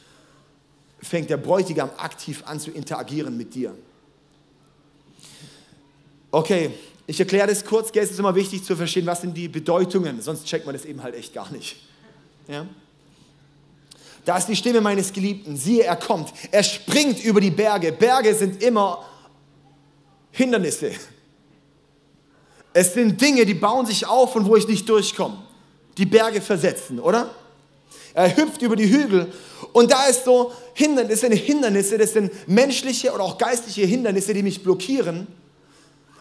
fängt 1.02 1.30
der 1.30 1.36
Bräutigam 1.36 1.90
aktiv 1.98 2.44
an 2.46 2.62
zu 2.62 2.72
interagieren 2.72 3.36
mit 3.36 3.54
dir. 3.56 3.76
Okay, 6.32 6.72
ich 7.08 7.20
erkläre 7.20 7.48
das 7.48 7.66
kurz. 7.66 7.90
Es 7.94 8.12
ist 8.12 8.20
immer 8.20 8.34
wichtig 8.34 8.64
zu 8.64 8.78
verstehen, 8.78 9.06
was 9.06 9.20
sind 9.20 9.36
die 9.36 9.50
Bedeutungen. 9.50 10.22
Sonst 10.22 10.46
checkt 10.46 10.66
man 10.66 10.74
das 10.74 10.86
eben 10.86 11.04
halt 11.04 11.16
echt 11.16 11.34
gar 11.34 11.52
nicht. 11.52 11.76
Ja? 12.48 12.66
Da 14.24 14.38
ist 14.38 14.48
die 14.48 14.56
Stimme 14.56 14.80
meines 14.80 15.12
Geliebten. 15.12 15.58
Siehe, 15.58 15.84
er 15.84 15.98
kommt. 15.98 16.32
Er 16.52 16.64
springt 16.64 17.22
über 17.22 17.42
die 17.42 17.52
Berge. 17.52 17.92
Berge 17.92 18.34
sind 18.34 18.64
immer 18.64 19.04
Hindernisse. 20.38 20.91
Es 22.71 22.93
sind 22.93 23.19
Dinge, 23.19 23.43
die 23.43 23.56
bauen 23.56 23.88
sich 23.88 24.06
auf 24.06 24.36
und 24.36 24.45
wo 24.45 24.56
ich 24.56 24.67
nicht 24.67 24.88
durchkomme. 24.88 25.39
Die 25.97 26.06
Berge 26.06 26.41
versetzen, 26.41 27.00
oder? 27.00 27.32
Er 28.13 28.38
hüpft 28.38 28.62
über 28.62 28.76
die 28.76 28.88
Hügel 28.88 29.34
und 29.73 29.91
da 29.91 30.06
ist 30.06 30.26
so 30.26 30.52
Hindernisse, 30.76 31.10
das 31.10 31.21
sind 31.21 31.34
Hindernisse, 31.34 31.97
das 31.97 32.13
sind 32.13 32.47
menschliche 32.47 33.12
oder 33.13 33.23
auch 33.23 33.39
geistliche 33.39 33.82
Hindernisse, 33.88 34.36
die 34.36 34.43
mich 34.43 34.62
blockieren. 34.62 35.26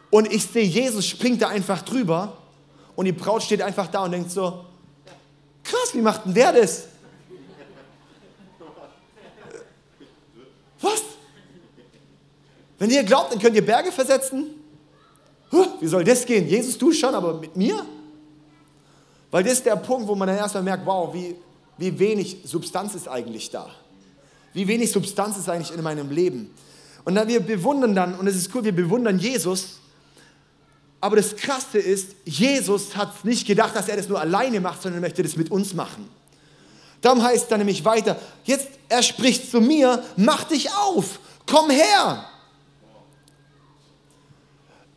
Und 0.09 0.33
ich 0.33 0.46
sehe, 0.46 0.64
Jesus 0.64 1.07
springt 1.07 1.42
da 1.42 1.48
einfach 1.48 1.83
drüber 1.83 2.38
und 2.94 3.05
die 3.05 3.12
Braut 3.12 3.42
steht 3.42 3.61
einfach 3.61 3.88
da 3.88 4.05
und 4.05 4.12
denkt 4.12 4.31
so, 4.31 4.64
krass, 5.62 5.90
wie 5.92 6.00
macht 6.00 6.24
denn 6.24 6.33
der 6.33 6.55
das? 6.55 6.85
Was? 10.81 11.02
Wenn 12.79 12.91
ihr 12.91 13.03
glaubt, 13.05 13.33
dann 13.33 13.39
könnt 13.39 13.57
ihr 13.57 13.65
Berge 13.65 13.91
versetzen. 13.91 14.51
Wie 15.81 15.87
soll 15.87 16.05
das 16.05 16.27
gehen? 16.27 16.47
Jesus, 16.49 16.77
du 16.77 16.93
schon, 16.93 17.15
aber 17.15 17.35
mit 17.35 17.57
mir? 17.57 17.85
Weil 19.31 19.45
das 19.45 19.55
ist 19.55 19.67
der 19.67 19.77
Punkt, 19.77 20.09
wo 20.09 20.15
man 20.15 20.29
dann 20.29 20.37
erstmal 20.37 20.62
merkt, 20.62 20.85
wow, 20.87 21.12
wie, 21.15 21.37
wie 21.79 21.99
wenig 21.99 22.39
Substanz 22.45 22.95
ist 22.95 23.09
eigentlich 23.09 23.51
da. 23.51 23.69
Wie 24.53 24.67
wenig 24.67 24.91
Substanz 24.91 25.37
ist 25.37 25.49
eigentlich 25.49 25.77
in 25.77 25.83
meinem 25.83 26.11
Leben. 26.11 26.55
Und 27.05 27.15
dann 27.15 27.29
wir 27.29 27.41
bewundern 27.41 27.95
dann, 27.95 28.19
und 28.19 28.27
es 28.27 28.37
ist 28.37 28.55
cool, 28.55 28.65
wir 28.65 28.75
bewundern 28.75 29.19
Jesus, 29.19 29.79
aber 31.01 31.17
das 31.17 31.37
Krasse 31.37 31.79
ist, 31.79 32.17
Jesus 32.25 32.97
hat 32.97 33.25
nicht 33.25 33.47
gedacht, 33.47 33.77
dass 33.77 33.89
er 33.89 33.97
das 33.97 34.09
nur 34.09 34.21
alleine 34.21 34.61
macht, 34.61 34.83
sondern 34.83 35.03
er 35.03 35.07
möchte 35.07 35.23
das 35.23 35.37
mit 35.37 35.51
uns 35.51 35.75
machen. 35.75 36.09
Darum 37.01 37.23
heißt 37.23 37.45
es 37.45 37.49
dann 37.49 37.59
nämlich 37.59 37.85
weiter, 37.85 38.19
jetzt, 38.45 38.69
er 38.89 39.03
spricht 39.03 39.51
zu 39.51 39.61
mir, 39.61 40.03
mach 40.17 40.45
dich 40.45 40.73
auf, 40.73 41.21
komm 41.47 41.71
her. 41.71 42.25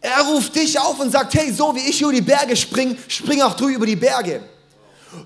Er 0.01 0.21
ruft 0.21 0.55
dich 0.55 0.79
auf 0.79 0.99
und 0.99 1.11
sagt, 1.11 1.33
hey, 1.33 1.51
so 1.51 1.75
wie 1.75 1.89
ich 1.89 2.01
über 2.01 2.13
die 2.13 2.21
Berge 2.21 2.55
spring, 2.55 2.97
spring 3.07 3.41
auch 3.41 3.53
du 3.53 3.67
über 3.67 3.85
die 3.85 3.97
Berge. 3.97 4.41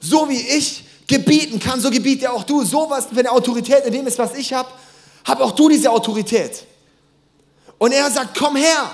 So 0.02 0.28
wie 0.28 0.40
ich 0.40 0.84
gebieten 1.06 1.60
kann, 1.60 1.80
so 1.80 1.92
gebiete 1.92 2.32
auch 2.32 2.44
du. 2.44 2.64
So 2.64 2.90
was 2.90 3.10
eine 3.16 3.32
Autorität 3.32 3.86
in 3.86 3.94
dem 3.94 4.08
ist, 4.08 4.18
was 4.18 4.34
ich 4.34 4.52
habe, 4.52 4.70
hab 5.26 5.40
auch 5.42 5.52
du 5.52 5.70
diese 5.70 5.92
Autorität. 5.92 6.66
Und 7.78 7.92
er 7.92 8.10
sagt, 8.10 8.36
komm 8.38 8.56
her, 8.56 8.90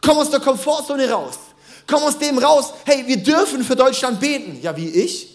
komm 0.00 0.18
aus 0.18 0.30
der 0.30 0.40
Komfortzone 0.40 1.08
raus. 1.08 1.34
Komm 1.86 2.02
aus 2.02 2.18
dem 2.18 2.38
raus, 2.38 2.72
hey, 2.84 3.06
wir 3.06 3.18
dürfen 3.18 3.62
für 3.62 3.76
Deutschland 3.76 4.18
beten. 4.18 4.58
Ja, 4.62 4.76
wie 4.76 4.88
ich? 4.88 5.28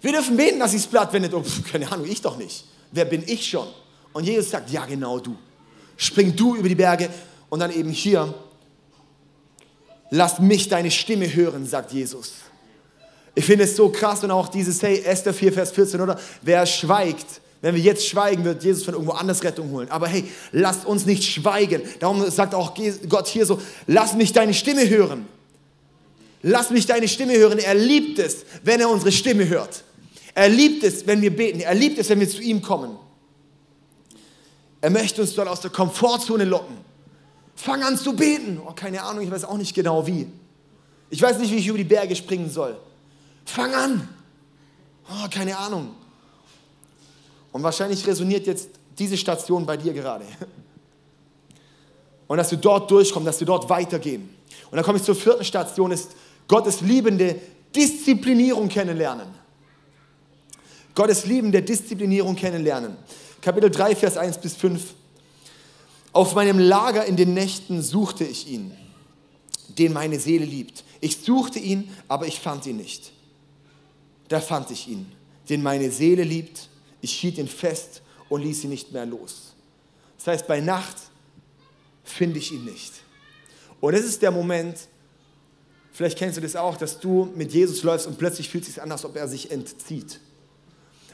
Wir 0.00 0.12
dürfen 0.12 0.36
beten, 0.36 0.58
dass 0.58 0.72
sich 0.72 0.82
das 0.82 0.90
Blatt 0.90 1.12
wendet. 1.12 1.34
Oh, 1.34 1.44
keine 1.70 1.90
Ahnung, 1.90 2.06
ich 2.06 2.20
doch 2.20 2.36
nicht. 2.36 2.64
Wer 2.90 3.04
bin 3.04 3.22
ich 3.26 3.46
schon? 3.46 3.68
Und 4.12 4.24
Jesus 4.24 4.50
sagt, 4.50 4.70
ja, 4.70 4.86
genau 4.86 5.18
du 5.18 5.36
spring 5.98 6.34
du 6.34 6.56
über 6.56 6.68
die 6.68 6.74
Berge 6.74 7.10
und 7.50 7.60
dann 7.60 7.70
eben 7.70 7.90
hier, 7.90 8.32
lass 10.10 10.38
mich 10.38 10.68
deine 10.68 10.90
Stimme 10.90 11.34
hören, 11.34 11.66
sagt 11.66 11.92
Jesus. 11.92 12.32
Ich 13.34 13.44
finde 13.44 13.64
es 13.64 13.76
so 13.76 13.90
krass 13.90 14.24
und 14.24 14.30
auch 14.30 14.48
dieses, 14.48 14.82
hey, 14.82 15.02
Esther 15.04 15.34
4, 15.34 15.52
Vers 15.52 15.72
14, 15.72 16.00
oder? 16.00 16.18
Wer 16.40 16.64
schweigt, 16.64 17.40
wenn 17.60 17.74
wir 17.74 17.82
jetzt 17.82 18.06
schweigen, 18.06 18.44
wird 18.44 18.62
Jesus 18.62 18.84
von 18.84 18.94
irgendwo 18.94 19.12
anders 19.12 19.42
Rettung 19.42 19.70
holen. 19.70 19.90
Aber 19.90 20.06
hey, 20.06 20.24
lasst 20.52 20.86
uns 20.86 21.04
nicht 21.06 21.24
schweigen. 21.24 21.82
Darum 21.98 22.28
sagt 22.30 22.54
auch 22.54 22.74
Gott 23.08 23.26
hier 23.26 23.44
so, 23.46 23.60
lass 23.86 24.14
mich 24.14 24.32
deine 24.32 24.54
Stimme 24.54 24.88
hören. 24.88 25.26
Lass 26.42 26.70
mich 26.70 26.86
deine 26.86 27.08
Stimme 27.08 27.36
hören. 27.36 27.58
Er 27.58 27.74
liebt 27.74 28.20
es, 28.20 28.44
wenn 28.62 28.80
er 28.80 28.88
unsere 28.88 29.10
Stimme 29.10 29.48
hört. 29.48 29.82
Er 30.34 30.48
liebt 30.48 30.84
es, 30.84 31.04
wenn 31.06 31.20
wir 31.20 31.34
beten. 31.34 31.60
Er 31.60 31.74
liebt 31.74 31.98
es, 31.98 32.08
wenn 32.08 32.20
wir 32.20 32.28
zu 32.28 32.40
ihm 32.40 32.62
kommen. 32.62 32.96
Er 34.80 34.90
möchte 34.90 35.20
uns 35.20 35.34
dort 35.34 35.48
aus 35.48 35.60
der 35.60 35.70
Komfortzone 35.70 36.44
locken. 36.44 36.76
Fang 37.56 37.82
an 37.82 37.96
zu 37.96 38.14
beten. 38.14 38.60
Oh, 38.64 38.72
keine 38.72 39.02
Ahnung, 39.02 39.24
ich 39.24 39.30
weiß 39.30 39.44
auch 39.44 39.56
nicht 39.56 39.74
genau 39.74 40.06
wie. 40.06 40.28
Ich 41.10 41.20
weiß 41.20 41.38
nicht, 41.38 41.50
wie 41.50 41.56
ich 41.56 41.66
über 41.66 41.78
die 41.78 41.84
Berge 41.84 42.14
springen 42.14 42.48
soll. 42.48 42.78
Fang 43.44 43.74
an. 43.74 44.08
Oh, 45.10 45.28
keine 45.30 45.56
Ahnung. 45.56 45.94
Und 47.50 47.62
wahrscheinlich 47.62 48.06
resoniert 48.06 48.46
jetzt 48.46 48.70
diese 48.98 49.16
Station 49.16 49.64
bei 49.64 49.76
dir 49.76 49.92
gerade. 49.92 50.24
und 52.28 52.36
dass 52.36 52.50
wir 52.50 52.58
dort 52.58 52.90
durchkommen, 52.90 53.26
dass 53.26 53.40
wir 53.40 53.46
dort 53.46 53.68
weitergehen. 53.68 54.28
Und 54.70 54.76
dann 54.76 54.84
komme 54.84 54.98
ich 54.98 55.04
zur 55.04 55.14
vierten 55.14 55.44
Station, 55.44 55.90
ist 55.90 56.10
Gottes 56.46 56.80
liebende 56.82 57.40
Disziplinierung 57.74 58.68
kennenlernen. 58.68 59.28
Gottes 60.94 61.26
liebende 61.26 61.62
Disziplinierung 61.62 62.36
kennenlernen. 62.36 62.96
Kapitel 63.40 63.70
3, 63.70 63.94
Vers 63.94 64.16
1 64.16 64.38
bis 64.38 64.56
5. 64.56 64.94
Auf 66.12 66.34
meinem 66.34 66.58
Lager 66.58 67.04
in 67.04 67.16
den 67.16 67.34
Nächten 67.34 67.82
suchte 67.82 68.24
ich 68.24 68.48
ihn, 68.48 68.72
den 69.68 69.92
meine 69.92 70.18
Seele 70.18 70.44
liebt. 70.44 70.82
Ich 71.00 71.18
suchte 71.18 71.58
ihn, 71.58 71.90
aber 72.08 72.26
ich 72.26 72.40
fand 72.40 72.66
ihn 72.66 72.76
nicht. 72.76 73.12
Da 74.28 74.40
fand 74.40 74.70
ich 74.70 74.88
ihn, 74.88 75.10
den 75.48 75.62
meine 75.62 75.90
Seele 75.90 76.24
liebt. 76.24 76.68
Ich 77.00 77.12
hielt 77.12 77.38
ihn 77.38 77.48
fest 77.48 78.02
und 78.28 78.42
ließ 78.42 78.64
ihn 78.64 78.70
nicht 78.70 78.92
mehr 78.92 79.06
los. 79.06 79.54
Das 80.16 80.26
heißt, 80.26 80.46
bei 80.48 80.60
Nacht 80.60 80.96
finde 82.02 82.38
ich 82.38 82.52
ihn 82.52 82.64
nicht. 82.64 82.92
Und 83.80 83.94
es 83.94 84.04
ist 84.04 84.22
der 84.22 84.32
Moment, 84.32 84.76
vielleicht 85.92 86.18
kennst 86.18 86.36
du 86.36 86.40
das 86.40 86.56
auch, 86.56 86.76
dass 86.76 86.98
du 86.98 87.30
mit 87.36 87.52
Jesus 87.52 87.84
läufst 87.84 88.08
und 88.08 88.18
plötzlich 88.18 88.48
fühlt 88.48 88.64
es 88.64 88.74
sich 88.74 88.82
an, 88.82 88.90
als 88.90 89.04
ob 89.04 89.14
er 89.14 89.28
sich 89.28 89.52
entzieht. 89.52 90.18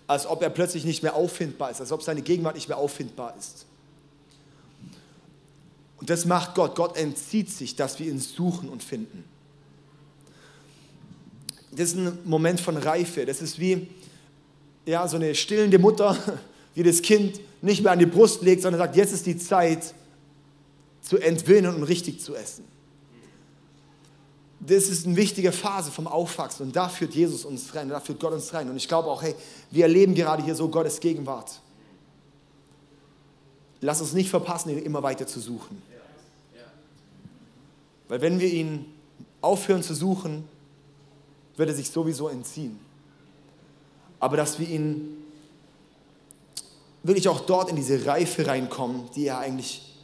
Als 0.06 0.26
ob 0.26 0.42
er 0.42 0.50
plötzlich 0.50 0.84
nicht 0.84 1.02
mehr 1.02 1.14
auffindbar 1.14 1.70
ist, 1.70 1.80
als 1.80 1.92
ob 1.92 2.02
seine 2.02 2.22
Gegenwart 2.22 2.54
nicht 2.54 2.68
mehr 2.68 2.78
auffindbar 2.78 3.34
ist. 3.38 3.66
Und 5.98 6.10
das 6.10 6.26
macht 6.26 6.54
Gott. 6.54 6.74
Gott 6.74 6.96
entzieht 6.96 7.50
sich, 7.50 7.76
dass 7.76 7.98
wir 7.98 8.06
ihn 8.06 8.20
suchen 8.20 8.68
und 8.68 8.82
finden. 8.82 9.24
Das 11.70 11.88
ist 11.88 11.96
ein 11.96 12.18
Moment 12.24 12.60
von 12.60 12.76
Reife. 12.76 13.24
Das 13.24 13.40
ist 13.40 13.58
wie 13.58 13.88
ja, 14.86 15.08
so 15.08 15.16
eine 15.16 15.34
stillende 15.34 15.78
Mutter, 15.78 16.16
die 16.76 16.82
das 16.82 17.00
Kind 17.00 17.40
nicht 17.62 17.82
mehr 17.82 17.92
an 17.92 17.98
die 17.98 18.06
Brust 18.06 18.42
legt, 18.42 18.62
sondern 18.62 18.80
sagt, 18.80 18.96
jetzt 18.96 19.12
ist 19.12 19.26
die 19.26 19.38
Zeit 19.38 19.94
zu 21.00 21.18
entwöhnen 21.18 21.74
und 21.74 21.84
richtig 21.84 22.20
zu 22.20 22.34
essen. 22.34 22.64
Das 24.66 24.84
ist 24.84 25.06
eine 25.06 25.16
wichtige 25.16 25.52
Phase 25.52 25.90
vom 25.90 26.06
Aufwachsen 26.06 26.66
und 26.66 26.76
da 26.76 26.88
führt 26.88 27.14
Jesus 27.14 27.44
uns 27.44 27.74
rein, 27.74 27.90
da 27.90 28.00
führt 28.00 28.20
Gott 28.20 28.32
uns 28.32 28.52
rein. 28.54 28.70
Und 28.70 28.76
ich 28.76 28.88
glaube 28.88 29.08
auch, 29.08 29.22
hey, 29.22 29.34
wir 29.70 29.84
erleben 29.84 30.14
gerade 30.14 30.42
hier 30.42 30.54
so 30.54 30.68
Gottes 30.68 31.00
Gegenwart. 31.00 31.60
Lass 33.82 34.00
uns 34.00 34.14
nicht 34.14 34.30
verpassen, 34.30 34.70
ihn 34.70 34.78
immer 34.78 35.02
weiter 35.02 35.26
zu 35.26 35.40
suchen. 35.40 35.82
Weil 38.08 38.20
wenn 38.22 38.40
wir 38.40 38.50
ihn 38.50 38.86
aufhören 39.42 39.82
zu 39.82 39.94
suchen, 39.94 40.48
wird 41.56 41.68
er 41.68 41.74
sich 41.74 41.90
sowieso 41.90 42.28
entziehen. 42.28 42.78
Aber 44.18 44.38
dass 44.38 44.58
wir 44.58 44.68
ihn 44.68 45.18
wirklich 47.02 47.28
auch 47.28 47.40
dort 47.40 47.68
in 47.68 47.76
diese 47.76 48.06
Reife 48.06 48.46
reinkommen, 48.46 49.10
die 49.14 49.26
er 49.26 49.38
eigentlich 49.38 49.94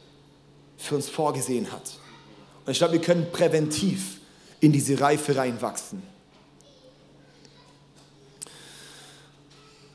für 0.77 0.95
uns 0.95 1.09
vorgesehen 1.09 1.71
hat. 1.71 1.97
Und 2.65 2.71
ich 2.71 2.77
glaube, 2.77 2.93
wir 2.93 3.01
können 3.01 3.31
präventiv 3.31 4.20
in 4.61 4.71
diese 4.71 4.99
Reife 5.01 5.35
reinwachsen. 5.35 6.01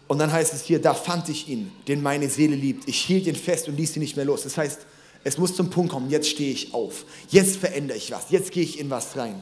Und 0.08 0.18
dann 0.18 0.30
heißt 0.30 0.52
es 0.54 0.62
hier, 0.62 0.80
da 0.80 0.94
fand 0.94 1.28
ich 1.28 1.48
ihn, 1.48 1.72
den 1.88 2.02
meine 2.02 2.28
Seele 2.28 2.54
liebt. 2.54 2.88
Ich 2.88 3.00
hielt 3.00 3.26
ihn 3.26 3.34
fest 3.34 3.68
und 3.68 3.76
ließ 3.76 3.96
ihn 3.96 4.00
nicht 4.00 4.16
mehr 4.16 4.24
los. 4.24 4.42
Das 4.42 4.56
heißt, 4.56 4.86
es 5.24 5.38
muss 5.38 5.56
zum 5.56 5.70
Punkt 5.70 5.90
kommen, 5.90 6.10
jetzt 6.10 6.28
stehe 6.28 6.52
ich 6.52 6.72
auf. 6.74 7.04
Jetzt 7.30 7.56
verändere 7.56 7.98
ich 7.98 8.12
was. 8.12 8.30
Jetzt 8.30 8.52
gehe 8.52 8.62
ich 8.62 8.78
in 8.78 8.90
was 8.90 9.16
rein. 9.16 9.40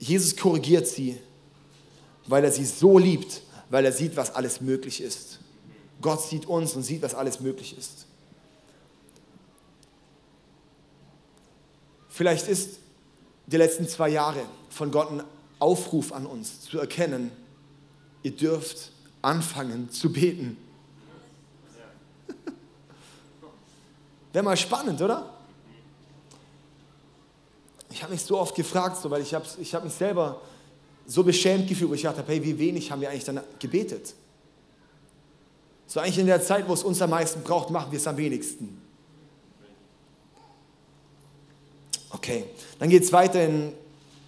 Jesus 0.00 0.36
korrigiert 0.36 0.88
sie, 0.88 1.18
weil 2.26 2.42
er 2.42 2.50
sie 2.50 2.64
so 2.64 2.98
liebt, 2.98 3.42
weil 3.68 3.84
er 3.84 3.92
sieht, 3.92 4.16
was 4.16 4.34
alles 4.34 4.60
möglich 4.60 5.00
ist. 5.00 5.38
Gott 6.00 6.22
sieht 6.22 6.46
uns 6.46 6.74
und 6.74 6.82
sieht, 6.82 7.02
was 7.02 7.14
alles 7.14 7.40
möglich 7.40 7.76
ist. 7.78 8.06
Vielleicht 12.10 12.48
ist 12.48 12.80
die 13.46 13.56
letzten 13.56 13.88
zwei 13.88 14.10
Jahre 14.10 14.42
von 14.68 14.90
Gott 14.90 15.10
ein 15.10 15.22
Aufruf 15.58 16.12
an 16.12 16.26
uns 16.26 16.60
zu 16.60 16.78
erkennen, 16.78 17.30
ihr 18.22 18.32
dürft 18.32 18.90
anfangen 19.22 19.90
zu 19.90 20.12
beten. 20.12 20.56
Wäre 24.32 24.44
mal 24.44 24.56
spannend, 24.56 25.00
oder? 25.00 25.34
Ich 27.90 28.02
habe 28.02 28.12
mich 28.12 28.22
so 28.22 28.38
oft 28.38 28.54
gefragt, 28.54 28.96
so, 29.00 29.10
weil 29.10 29.22
ich 29.22 29.34
habe 29.34 29.46
ich 29.58 29.74
hab 29.74 29.84
mich 29.84 29.92
selber 29.92 30.40
so 31.06 31.22
beschämt 31.24 31.68
gefühlt, 31.68 31.90
wo 31.90 31.94
ich 31.94 32.02
dachte, 32.02 32.22
hey, 32.26 32.42
wie 32.42 32.58
wenig 32.58 32.90
haben 32.90 33.00
wir 33.00 33.10
eigentlich 33.10 33.24
dann 33.24 33.40
gebetet? 33.58 34.14
So 35.86 36.00
eigentlich 36.00 36.18
in 36.18 36.26
der 36.26 36.42
Zeit, 36.42 36.68
wo 36.68 36.72
es 36.72 36.84
uns 36.84 37.02
am 37.02 37.10
meisten 37.10 37.42
braucht, 37.42 37.70
machen 37.70 37.90
wir 37.90 37.98
es 37.98 38.06
am 38.06 38.16
wenigsten. 38.16 38.79
Okay, 42.22 42.44
dann 42.78 42.90
geht 42.90 43.02
es 43.02 43.14
weiter 43.14 43.42
in 43.42 43.72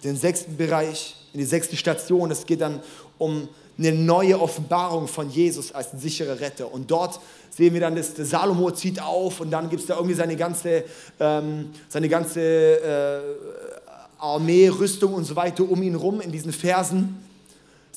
den 0.03 0.15
sechsten 0.17 0.57
Bereich, 0.57 1.15
in 1.31 1.39
die 1.39 1.45
sechste 1.45 1.77
Station. 1.77 2.31
Es 2.31 2.43
geht 2.43 2.61
dann 2.61 2.79
um 3.19 3.47
eine 3.77 3.91
neue 3.91 4.41
Offenbarung 4.41 5.07
von 5.07 5.29
Jesus 5.29 5.71
als 5.71 5.93
ein 5.93 5.99
sicherer 5.99 6.39
Retter. 6.39 6.73
Und 6.73 6.89
dort 6.89 7.19
sehen 7.51 7.71
wir 7.75 7.81
dann, 7.81 7.95
dass 7.95 8.15
der 8.15 8.25
Salomo 8.25 8.71
zieht 8.71 8.99
auf 8.99 9.41
und 9.41 9.51
dann 9.51 9.69
gibt 9.69 9.83
es 9.83 9.87
da 9.87 9.93
irgendwie 9.93 10.15
seine 10.15 10.35
ganze, 10.35 10.85
ähm, 11.19 11.69
seine 11.87 12.09
ganze 12.09 12.41
äh, 12.41 13.19
Armee, 14.17 14.69
Rüstung 14.69 15.13
und 15.13 15.25
so 15.25 15.35
weiter 15.35 15.63
um 15.63 15.83
ihn 15.83 15.93
rum 15.93 16.19
in 16.19 16.31
diesen 16.31 16.51
Versen. 16.51 17.23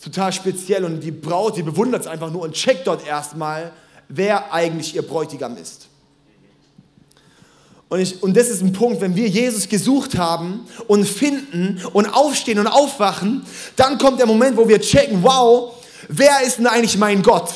Total 0.05 0.31
speziell 0.31 0.85
und 0.85 1.01
die 1.01 1.11
Braut, 1.11 1.57
die 1.57 1.63
bewundert 1.63 2.03
es 2.03 2.07
einfach 2.07 2.31
nur 2.31 2.43
und 2.43 2.53
checkt 2.53 2.87
dort 2.87 3.07
erstmal, 3.07 3.73
wer 4.11 4.53
eigentlich 4.53 4.95
ihr 4.95 5.01
Bräutigam 5.01 5.57
ist. 5.57 5.89
Und, 7.89 8.01
ich, 8.01 8.23
und 8.23 8.37
das 8.37 8.49
ist 8.49 8.63
ein 8.63 8.73
Punkt, 8.73 9.01
wenn 9.01 9.15
wir 9.15 9.29
Jesus 9.29 9.69
gesucht 9.69 10.19
haben 10.19 10.67
und 10.89 11.07
finden 11.07 11.81
und 11.93 12.07
aufstehen 12.07 12.59
und 12.59 12.67
aufwachen, 12.67 13.47
dann 13.77 13.97
kommt 13.99 14.19
der 14.19 14.27
Moment, 14.27 14.57
wo 14.57 14.69
wir 14.69 14.81
checken, 14.81 15.23
wow, 15.23 15.73
wer 16.09 16.43
ist 16.43 16.59
denn 16.59 16.67
eigentlich 16.67 16.99
mein 16.99 17.23
Gott? 17.23 17.51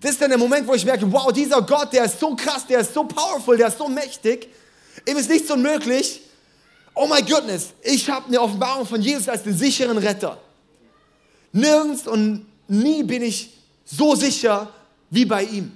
Das 0.00 0.12
ist 0.12 0.20
dann 0.20 0.30
der 0.30 0.38
Moment, 0.38 0.66
wo 0.66 0.74
ich 0.74 0.84
merke, 0.84 1.10
wow, 1.10 1.32
dieser 1.32 1.62
Gott, 1.62 1.92
der 1.92 2.04
ist 2.04 2.18
so 2.18 2.34
krass, 2.34 2.66
der 2.66 2.80
ist 2.80 2.92
so 2.92 3.04
powerful, 3.04 3.56
der 3.56 3.68
ist 3.68 3.78
so 3.78 3.88
mächtig, 3.88 4.48
ihm 5.08 5.16
ist 5.16 5.30
nichts 5.30 5.50
unmöglich. 5.50 6.20
Oh 6.94 7.06
my 7.06 7.22
goodness, 7.22 7.68
ich 7.82 8.10
habe 8.10 8.26
eine 8.26 8.40
Offenbarung 8.40 8.86
von 8.86 9.00
Jesus 9.00 9.28
als 9.28 9.44
den 9.44 9.56
sicheren 9.56 9.98
Retter. 9.98 10.38
Nirgends 11.52 12.06
und 12.06 12.46
nie 12.66 13.02
bin 13.04 13.22
ich 13.22 13.50
so 13.84 14.14
sicher 14.14 14.68
wie 15.08 15.24
bei 15.24 15.44
ihm. 15.44 15.72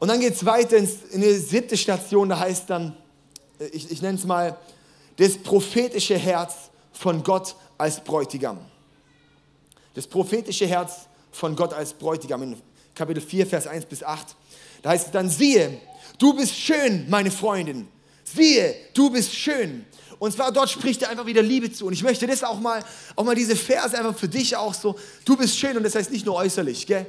Und 0.00 0.08
dann 0.08 0.18
geht 0.18 0.32
es 0.32 0.44
weiter 0.46 0.78
in 0.78 1.20
die 1.20 1.34
siebte 1.34 1.76
Station, 1.76 2.30
da 2.30 2.38
heißt 2.38 2.68
dann, 2.70 2.96
ich, 3.70 3.90
ich 3.90 4.00
nenne 4.00 4.18
es 4.18 4.24
mal, 4.24 4.56
das 5.16 5.36
prophetische 5.36 6.16
Herz 6.16 6.54
von 6.92 7.22
Gott 7.22 7.54
als 7.76 8.02
Bräutigam. 8.02 8.58
Das 9.94 10.06
prophetische 10.06 10.66
Herz 10.66 11.06
von 11.30 11.54
Gott 11.54 11.74
als 11.74 11.92
Bräutigam 11.92 12.42
in 12.42 12.62
Kapitel 12.94 13.20
4, 13.20 13.46
Vers 13.46 13.66
1 13.66 13.84
bis 13.84 14.02
8. 14.02 14.34
Da 14.80 14.90
heißt 14.90 15.06
es 15.06 15.12
dann, 15.12 15.28
siehe, 15.28 15.78
du 16.18 16.34
bist 16.34 16.54
schön, 16.54 17.04
meine 17.10 17.30
Freundin. 17.30 17.86
Siehe, 18.24 18.74
du 18.94 19.10
bist 19.10 19.34
schön. 19.34 19.84
Und 20.18 20.32
zwar 20.32 20.50
dort 20.50 20.70
spricht 20.70 21.02
er 21.02 21.10
einfach 21.10 21.26
wieder 21.26 21.42
Liebe 21.42 21.70
zu. 21.70 21.86
Und 21.86 21.92
ich 21.92 22.02
möchte 22.02 22.26
das 22.26 22.42
auch 22.42 22.58
mal, 22.58 22.82
auch 23.16 23.24
mal 23.24 23.34
diese 23.34 23.54
Verse 23.56 23.96
einfach 23.98 24.16
für 24.16 24.28
dich 24.28 24.56
auch 24.56 24.72
so, 24.72 24.98
du 25.26 25.36
bist 25.36 25.58
schön 25.58 25.76
und 25.76 25.82
das 25.82 25.94
heißt 25.94 26.10
nicht 26.10 26.24
nur 26.24 26.36
äußerlich, 26.36 26.86
gell? 26.86 27.06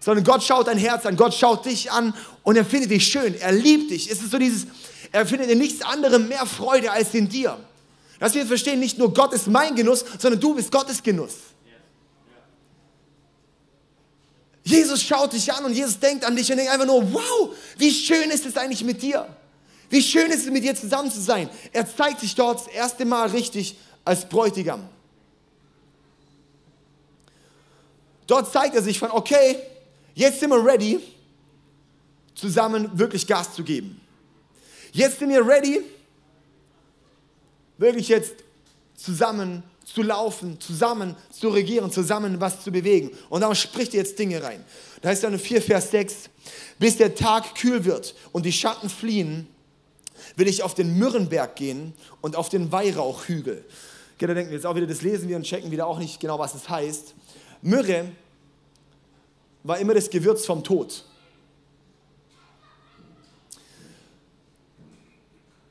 Sondern 0.00 0.24
Gott 0.24 0.42
schaut 0.42 0.66
dein 0.66 0.78
Herz 0.78 1.04
an, 1.06 1.16
Gott 1.16 1.34
schaut 1.34 1.66
dich 1.66 1.92
an 1.92 2.14
und 2.42 2.56
er 2.56 2.64
findet 2.64 2.90
dich 2.90 3.06
schön, 3.06 3.38
er 3.38 3.52
liebt 3.52 3.90
dich. 3.90 4.10
Es 4.10 4.20
ist 4.20 4.30
so 4.30 4.38
dieses, 4.38 4.66
er 5.12 5.26
findet 5.26 5.50
in 5.50 5.58
nichts 5.58 5.82
anderem 5.82 6.28
mehr 6.28 6.46
Freude 6.46 6.90
als 6.90 7.14
in 7.14 7.28
dir. 7.28 7.58
Dass 8.18 8.34
wir 8.34 8.46
verstehen, 8.46 8.80
nicht 8.80 8.98
nur 8.98 9.12
Gott 9.12 9.32
ist 9.32 9.46
mein 9.46 9.74
Genuss, 9.74 10.04
sondern 10.18 10.40
du 10.40 10.54
bist 10.54 10.72
Gottes 10.72 11.02
Genuss. 11.02 11.34
Jesus 14.62 15.02
schaut 15.02 15.32
dich 15.32 15.52
an 15.52 15.64
und 15.64 15.72
Jesus 15.72 15.98
denkt 15.98 16.24
an 16.24 16.36
dich 16.36 16.50
und 16.50 16.58
denkt 16.58 16.72
einfach 16.72 16.86
nur, 16.86 17.12
wow, 17.12 17.54
wie 17.76 17.90
schön 17.90 18.30
ist 18.30 18.46
es 18.46 18.56
eigentlich 18.56 18.84
mit 18.84 19.02
dir? 19.02 19.26
Wie 19.88 20.02
schön 20.02 20.30
ist 20.30 20.44
es 20.44 20.50
mit 20.50 20.62
dir 20.62 20.74
zusammen 20.74 21.10
zu 21.10 21.20
sein? 21.20 21.48
Er 21.72 21.84
zeigt 21.84 22.20
sich 22.20 22.34
dort 22.34 22.60
das 22.60 22.72
erste 22.72 23.04
Mal 23.04 23.28
richtig 23.28 23.76
als 24.04 24.28
Bräutigam. 24.28 24.88
Dort 28.26 28.52
zeigt 28.52 28.76
er 28.76 28.82
sich 28.82 28.98
von, 28.98 29.10
okay, 29.10 29.56
Jetzt 30.20 30.40
sind 30.40 30.50
wir 30.50 30.62
ready, 30.62 31.00
zusammen 32.34 32.90
wirklich 32.92 33.26
Gas 33.26 33.54
zu 33.54 33.64
geben. 33.64 33.98
Jetzt 34.92 35.18
sind 35.18 35.30
wir 35.30 35.46
ready, 35.46 35.80
wirklich 37.78 38.08
jetzt 38.08 38.34
zusammen 38.94 39.62
zu 39.82 40.02
laufen, 40.02 40.60
zusammen 40.60 41.16
zu 41.30 41.48
regieren, 41.48 41.90
zusammen 41.90 42.38
was 42.38 42.62
zu 42.62 42.70
bewegen. 42.70 43.12
Und 43.30 43.40
darum 43.40 43.54
spricht 43.54 43.94
jetzt 43.94 44.18
Dinge 44.18 44.42
rein. 44.42 44.62
Da 45.00 45.08
heißt 45.08 45.24
dann 45.24 45.32
in 45.32 45.38
4, 45.38 45.62
Vers 45.62 45.90
6, 45.90 46.28
bis 46.78 46.98
der 46.98 47.14
Tag 47.14 47.54
kühl 47.54 47.86
wird 47.86 48.14
und 48.32 48.44
die 48.44 48.52
Schatten 48.52 48.90
fliehen, 48.90 49.46
will 50.36 50.48
ich 50.48 50.62
auf 50.62 50.74
den 50.74 50.98
Myrrenberg 50.98 51.56
gehen 51.56 51.94
und 52.20 52.36
auf 52.36 52.50
den 52.50 52.70
Weihrauchhügel. 52.70 53.64
Okay, 54.16 54.26
da 54.26 54.34
denken 54.34 54.50
wir 54.50 54.58
jetzt 54.58 54.66
auch 54.66 54.76
wieder, 54.76 54.86
das 54.86 55.00
lesen 55.00 55.30
wir 55.30 55.36
und 55.36 55.44
checken 55.44 55.70
wieder 55.70 55.86
auch 55.86 55.98
nicht 55.98 56.20
genau, 56.20 56.38
was 56.38 56.54
es 56.54 56.68
heißt. 56.68 57.14
Myrrhe 57.62 58.12
war 59.62 59.78
immer 59.78 59.94
das 59.94 60.08
Gewürz 60.08 60.46
vom 60.46 60.64
Tod. 60.64 61.04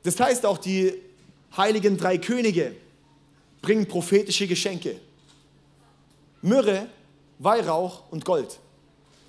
Das 0.02 0.18
heißt 0.18 0.46
auch, 0.46 0.58
die 0.58 0.94
heiligen 1.56 1.96
drei 1.96 2.18
Könige 2.18 2.74
bringen 3.60 3.86
prophetische 3.86 4.46
Geschenke. 4.46 5.00
Myrrhe, 6.42 6.88
Weihrauch 7.38 8.04
und 8.10 8.24
Gold. 8.24 8.58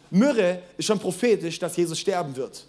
Myrrhe 0.09 0.63
ist 0.77 0.85
schon 0.85 0.99
prophetisch, 0.99 1.59
dass 1.59 1.75
Jesus 1.75 1.99
sterben 1.99 2.35
wird. 2.35 2.65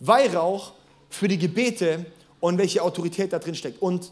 Weihrauch 0.00 0.72
für 1.08 1.28
die 1.28 1.38
Gebete 1.38 2.06
und 2.40 2.58
welche 2.58 2.82
Autorität 2.82 3.32
da 3.32 3.38
drin 3.38 3.54
steckt. 3.54 3.80
Und 3.80 4.10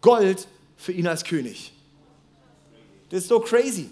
Gold 0.00 0.46
für 0.76 0.92
ihn 0.92 1.06
als 1.06 1.24
König. 1.24 1.72
Das 3.10 3.20
ist 3.20 3.28
so 3.28 3.40
crazy. 3.40 3.90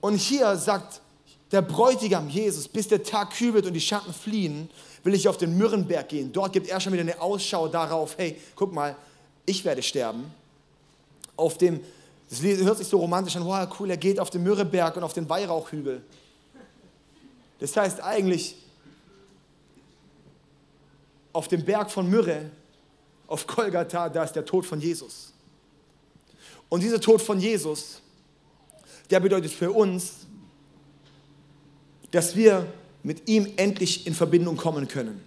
Und 0.00 0.16
hier 0.16 0.56
sagt 0.56 1.00
der 1.52 1.62
Bräutigam 1.62 2.28
Jesus, 2.28 2.68
bis 2.68 2.88
der 2.88 3.02
Tag 3.02 3.30
kübelt 3.30 3.66
und 3.66 3.74
die 3.74 3.80
Schatten 3.80 4.12
fliehen, 4.12 4.68
will 5.04 5.14
ich 5.14 5.28
auf 5.28 5.36
den 5.36 5.56
Myrrenberg 5.56 6.08
gehen. 6.08 6.32
Dort 6.32 6.52
gibt 6.52 6.68
er 6.68 6.80
schon 6.80 6.92
wieder 6.92 7.02
eine 7.02 7.20
Ausschau 7.20 7.68
darauf, 7.68 8.18
hey, 8.18 8.40
guck 8.56 8.72
mal, 8.72 8.96
ich 9.44 9.64
werde 9.64 9.82
sterben. 9.82 10.32
Auf 11.36 11.58
dem, 11.58 11.80
das 12.28 12.42
hört 12.42 12.78
sich 12.78 12.88
so 12.88 12.98
romantisch 12.98 13.36
an, 13.36 13.44
wow, 13.44 13.68
cool, 13.78 13.90
er 13.90 13.96
geht 13.96 14.18
auf 14.18 14.30
den 14.30 14.42
Myrrenberg 14.42 14.96
und 14.96 15.04
auf 15.04 15.12
den 15.12 15.28
Weihrauchhügel. 15.28 16.02
Das 17.60 17.76
heißt 17.76 18.02
eigentlich, 18.02 18.56
auf 21.32 21.48
dem 21.48 21.64
Berg 21.64 21.90
von 21.90 22.08
Myrrhe, 22.08 22.50
auf 23.28 23.46
Golgatha, 23.46 24.08
da 24.08 24.24
ist 24.24 24.32
der 24.32 24.44
Tod 24.44 24.66
von 24.66 24.80
Jesus. 24.80 25.32
Und 26.68 26.82
dieser 26.82 27.00
Tod 27.00 27.22
von 27.22 27.38
Jesus, 27.38 28.00
der 29.10 29.20
bedeutet 29.20 29.52
für 29.52 29.70
uns, 29.70 30.26
dass 32.10 32.34
wir 32.36 32.66
mit 33.02 33.28
ihm 33.28 33.46
endlich 33.56 34.06
in 34.06 34.14
Verbindung 34.14 34.56
kommen 34.56 34.88
können. 34.88 35.20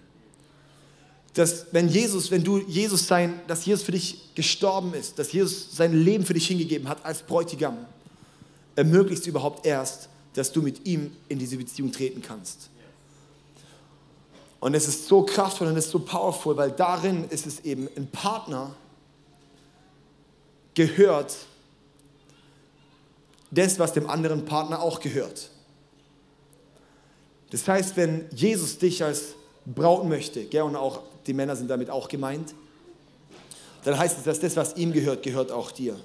Dass 1.34 1.68
wenn 1.72 1.88
Jesus, 1.88 2.32
wenn 2.32 2.44
du 2.44 2.58
Jesus 2.58 3.08
sein, 3.08 3.40
dass 3.48 3.66
Jesus 3.66 3.84
für 3.84 3.92
dich 3.92 4.34
gestorben 4.36 4.94
ist, 4.94 5.18
dass 5.20 5.32
Jesus 5.32 5.76
sein 5.76 5.94
Leben 5.94 6.26
für 6.26 6.34
dich 6.34 6.48
hingegeben 6.48 6.90
hat 6.90 7.06
als 7.06 7.22
Bräutigam, 7.22 7.78
ermöglicht 8.76 9.28
überhaupt 9.28 9.66
erst, 9.66 10.10
dass 10.34 10.52
du 10.52 10.62
mit 10.62 10.86
ihm 10.86 11.12
in 11.28 11.40
diese 11.40 11.58
Beziehung 11.58 11.92
treten 11.92 12.22
kannst. 12.22 12.70
Und 14.60 14.74
es 14.74 14.88
ist 14.88 15.08
so 15.08 15.24
kraftvoll 15.24 15.68
und 15.68 15.78
es 15.78 15.86
ist 15.86 15.92
so 15.92 16.00
powerful, 16.00 16.58
weil 16.58 16.72
darin 16.72 17.26
ist 17.30 17.48
es 17.48 17.62
eben 17.62 17.88
ein 17.96 18.08
Partner 18.08 18.76
gehört 20.74 21.36
das, 23.52 23.80
was 23.80 23.94
dem 23.94 24.10
anderen 24.10 24.46
Partner 24.46 24.82
auch 24.82 25.00
gehört. 25.00 25.50
Das 27.52 27.68
heißt, 27.68 27.98
wenn 27.98 28.26
Jesus 28.32 28.78
dich 28.78 29.04
als 29.04 29.36
Braut 29.66 30.06
möchte, 30.06 30.46
gell, 30.46 30.64
und 30.64 30.76
auch 30.76 31.02
die 31.26 31.34
Männer 31.34 31.56
sind 31.56 31.70
damit 31.70 31.90
auch 31.90 32.08
gemeint, 32.08 32.54
dann 33.84 33.98
heißt 33.98 34.18
es, 34.18 34.24
dass 34.24 34.40
das, 34.40 34.56
was 34.56 34.76
ihm 34.76 34.92
gehört, 34.92 35.24
gehört 35.24 35.52
auch 35.52 35.72
dir. 35.72 36.00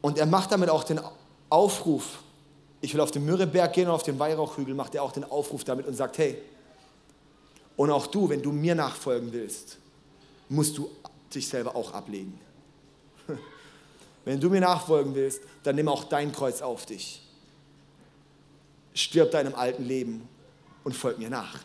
Und 0.00 0.18
er 0.18 0.26
macht 0.26 0.52
damit 0.52 0.68
auch 0.68 0.84
den 0.84 1.00
Aufruf, 1.48 2.18
ich 2.80 2.92
will 2.92 3.00
auf 3.00 3.10
den 3.10 3.24
Myrrheberg 3.24 3.72
gehen 3.72 3.88
und 3.88 3.94
auf 3.94 4.02
den 4.02 4.18
Weihrauchhügel, 4.18 4.74
macht 4.74 4.94
er 4.94 5.02
auch 5.02 5.12
den 5.12 5.24
Aufruf 5.24 5.64
damit 5.64 5.86
und 5.86 5.94
sagt, 5.94 6.18
hey, 6.18 6.38
und 7.76 7.90
auch 7.90 8.06
du, 8.06 8.28
wenn 8.28 8.42
du 8.42 8.52
mir 8.52 8.74
nachfolgen 8.74 9.32
willst, 9.32 9.78
musst 10.48 10.76
du 10.76 10.90
dich 11.34 11.48
selber 11.48 11.74
auch 11.74 11.92
ablegen. 11.92 12.38
Wenn 14.24 14.40
du 14.40 14.48
mir 14.48 14.60
nachfolgen 14.60 15.14
willst, 15.14 15.42
dann 15.62 15.76
nimm 15.76 15.88
auch 15.88 16.04
dein 16.04 16.32
Kreuz 16.32 16.62
auf 16.62 16.86
dich. 16.86 17.20
Stirb 18.94 19.30
deinem 19.32 19.54
alten 19.54 19.84
Leben 19.84 20.28
und 20.82 20.94
folg 20.94 21.18
mir 21.18 21.30
nach. 21.30 21.58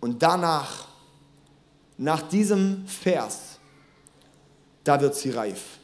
Und 0.00 0.22
danach, 0.22 0.86
nach 1.96 2.22
diesem 2.22 2.86
Vers, 2.86 3.58
da 4.84 5.00
wird 5.00 5.14
sie 5.14 5.30
reif. 5.30 5.78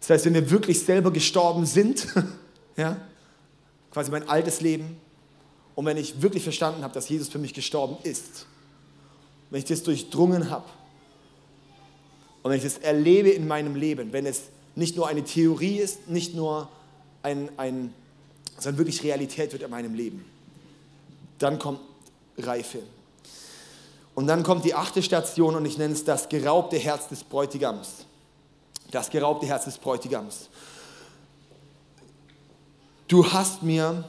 Das 0.00 0.10
heißt, 0.10 0.26
wenn 0.26 0.34
wir 0.34 0.50
wirklich 0.50 0.84
selber 0.84 1.10
gestorben 1.10 1.66
sind, 1.66 2.06
ja, 2.76 2.96
quasi 3.90 4.10
mein 4.10 4.28
altes 4.28 4.60
Leben, 4.60 5.00
und 5.74 5.86
wenn 5.86 5.96
ich 5.96 6.20
wirklich 6.20 6.42
verstanden 6.42 6.82
habe, 6.82 6.92
dass 6.92 7.08
Jesus 7.08 7.28
für 7.28 7.38
mich 7.38 7.54
gestorben 7.54 7.98
ist, 8.02 8.46
wenn 9.50 9.58
ich 9.58 9.64
das 9.64 9.82
durchdrungen 9.82 10.50
habe 10.50 10.66
und 12.42 12.50
wenn 12.50 12.58
ich 12.58 12.64
das 12.64 12.78
erlebe 12.78 13.30
in 13.30 13.46
meinem 13.48 13.74
Leben, 13.74 14.12
wenn 14.12 14.26
es 14.26 14.42
nicht 14.74 14.96
nur 14.96 15.08
eine 15.08 15.24
Theorie 15.24 15.78
ist, 15.78 16.08
nicht 16.08 16.34
nur 16.34 16.68
ein, 17.22 17.50
ein 17.56 17.92
sondern 18.58 18.78
wirklich 18.78 19.02
Realität 19.02 19.52
wird 19.52 19.62
in 19.62 19.70
meinem 19.70 19.94
Leben, 19.94 20.24
dann 21.38 21.58
kommt 21.58 21.80
Reife. 22.36 22.82
Und 24.14 24.26
dann 24.26 24.42
kommt 24.42 24.64
die 24.64 24.74
achte 24.74 25.02
Station 25.02 25.54
und 25.54 25.64
ich 25.64 25.78
nenne 25.78 25.94
es 25.94 26.04
das 26.04 26.28
geraubte 26.28 26.76
Herz 26.76 27.08
des 27.08 27.22
Bräutigams. 27.22 28.06
Das 28.90 29.10
geraubte 29.10 29.46
Herz 29.46 29.64
des 29.64 29.78
Bräutigams. 29.78 30.48
Du 33.06 33.32
hast 33.32 33.62
mir 33.62 34.04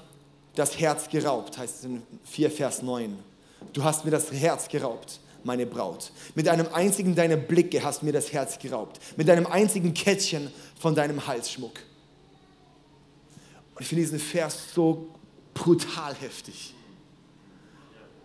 das 0.56 0.80
Herz 0.80 1.08
geraubt, 1.10 1.58
heißt 1.58 1.80
es 1.80 1.86
in 1.86 2.04
4 2.26 2.52
Vers 2.52 2.82
9. 2.82 3.18
Du 3.72 3.84
hast 3.84 4.04
mir 4.04 4.12
das 4.12 4.32
Herz 4.32 4.68
geraubt, 4.68 5.20
meine 5.46 5.66
Braut. 5.66 6.12
Mit 6.36 6.48
einem 6.48 6.68
einzigen 6.74 7.16
deiner 7.16 7.38
Blicke 7.38 7.84
hast 7.84 8.04
mir 8.04 8.14
das 8.14 8.32
Herz 8.34 8.60
geraubt. 8.60 9.00
Mit 9.18 9.30
einem 9.30 9.46
einzigen 9.46 9.94
Kettchen 9.94 10.52
von 10.80 10.96
deinem 10.96 11.26
Halsschmuck. 11.28 11.80
Und 13.76 13.82
ich 13.82 13.88
finde 13.88 14.04
diesen 14.04 14.20
Vers 14.20 14.74
so 14.74 15.08
brutal 15.54 16.14
heftig. 16.16 16.74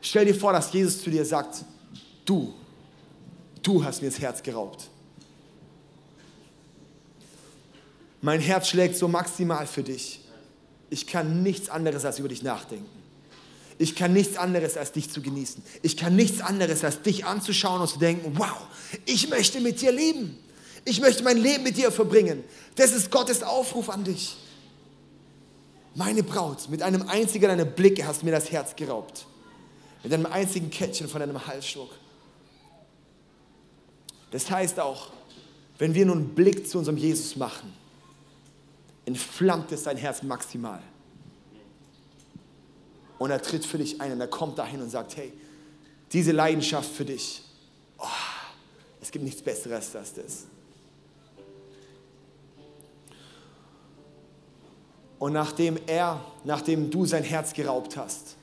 Stell 0.00 0.27
dir 0.27 0.35
vor, 0.35 0.53
dass 0.53 0.72
Jesus 0.72 1.03
zu 1.03 1.11
dir 1.11 1.24
sagt, 1.24 1.64
du, 2.24 2.53
du 3.62 3.85
hast 3.85 4.03
mir 4.03 4.11
das 4.11 4.18
Herz 4.20 4.42
geraubt. 4.42 4.88
Mein 8.20 8.40
Herz 8.40 8.68
schlägt 8.68 8.96
so 8.96 9.07
maximal 9.07 9.66
für 9.66 9.83
dich. 9.83 10.20
Ich 10.90 11.07
kann 11.07 11.42
nichts 11.42 11.68
anderes 11.68 12.05
als 12.05 12.18
über 12.18 12.29
dich 12.29 12.42
nachdenken. 12.42 13.03
Ich 13.78 13.96
kann 13.96 14.12
nichts 14.12 14.37
anderes 14.37 14.76
als 14.76 14.92
dich 14.92 15.10
zu 15.10 15.20
genießen. 15.20 15.62
Ich 15.82 15.96
kann 15.96 16.14
nichts 16.14 16.40
anderes 16.40 16.84
als 16.84 17.02
dich 17.02 17.24
anzuschauen 17.24 17.80
und 17.80 17.88
zu 17.88 17.98
denken, 17.98 18.32
wow, 18.38 18.56
ich 19.04 19.28
möchte 19.28 19.60
mit 19.60 19.80
dir 19.80 19.92
leben. 19.92 20.38
Ich 20.84 21.00
möchte 21.00 21.24
mein 21.24 21.38
Leben 21.38 21.64
mit 21.64 21.76
dir 21.76 21.90
verbringen. 21.90 22.44
Das 22.76 22.92
ist 22.92 23.10
Gottes 23.10 23.42
Aufruf 23.42 23.88
an 23.90 24.04
dich. 24.04 24.37
Meine 25.94 26.22
Braut, 26.22 26.68
mit 26.68 26.82
einem 26.82 27.08
einzigen 27.08 27.46
deiner 27.46 27.64
Blicke 27.64 28.06
hast 28.06 28.22
du 28.22 28.26
mir 28.26 28.32
das 28.32 28.50
Herz 28.50 28.76
geraubt. 28.76 29.26
Mit 30.02 30.12
einem 30.12 30.26
einzigen 30.26 30.70
Kettchen 30.70 31.08
von 31.08 31.20
deinem 31.20 31.46
Halsschmuck. 31.46 31.90
Das 34.30 34.50
heißt 34.50 34.80
auch, 34.80 35.10
wenn 35.78 35.94
wir 35.94 36.06
nun 36.06 36.18
einen 36.18 36.34
Blick 36.34 36.68
zu 36.68 36.78
unserem 36.78 36.96
Jesus 36.96 37.37
machen, 37.37 37.72
entflammt 39.06 39.72
es 39.72 39.84
dein 39.84 39.96
Herz 39.96 40.22
maximal. 40.22 40.82
Und 43.18 43.30
er 43.30 43.40
tritt 43.40 43.64
für 43.64 43.78
dich 43.78 44.00
ein 44.00 44.12
und 44.12 44.20
er 44.20 44.28
kommt 44.28 44.58
dahin 44.58 44.82
und 44.82 44.90
sagt, 44.90 45.16
hey, 45.16 45.32
diese 46.12 46.32
Leidenschaft 46.32 46.90
für 46.90 47.04
dich, 47.04 47.42
oh, 47.98 48.06
es 49.00 49.10
gibt 49.10 49.24
nichts 49.24 49.42
Besseres 49.42 49.94
als 49.94 50.14
das. 50.14 50.44
Und 55.18 55.32
nachdem 55.32 55.78
er, 55.86 56.24
nachdem 56.44 56.90
du 56.90 57.06
sein 57.06 57.22
Herz 57.22 57.52
geraubt 57.52 57.96
hast 57.96 58.36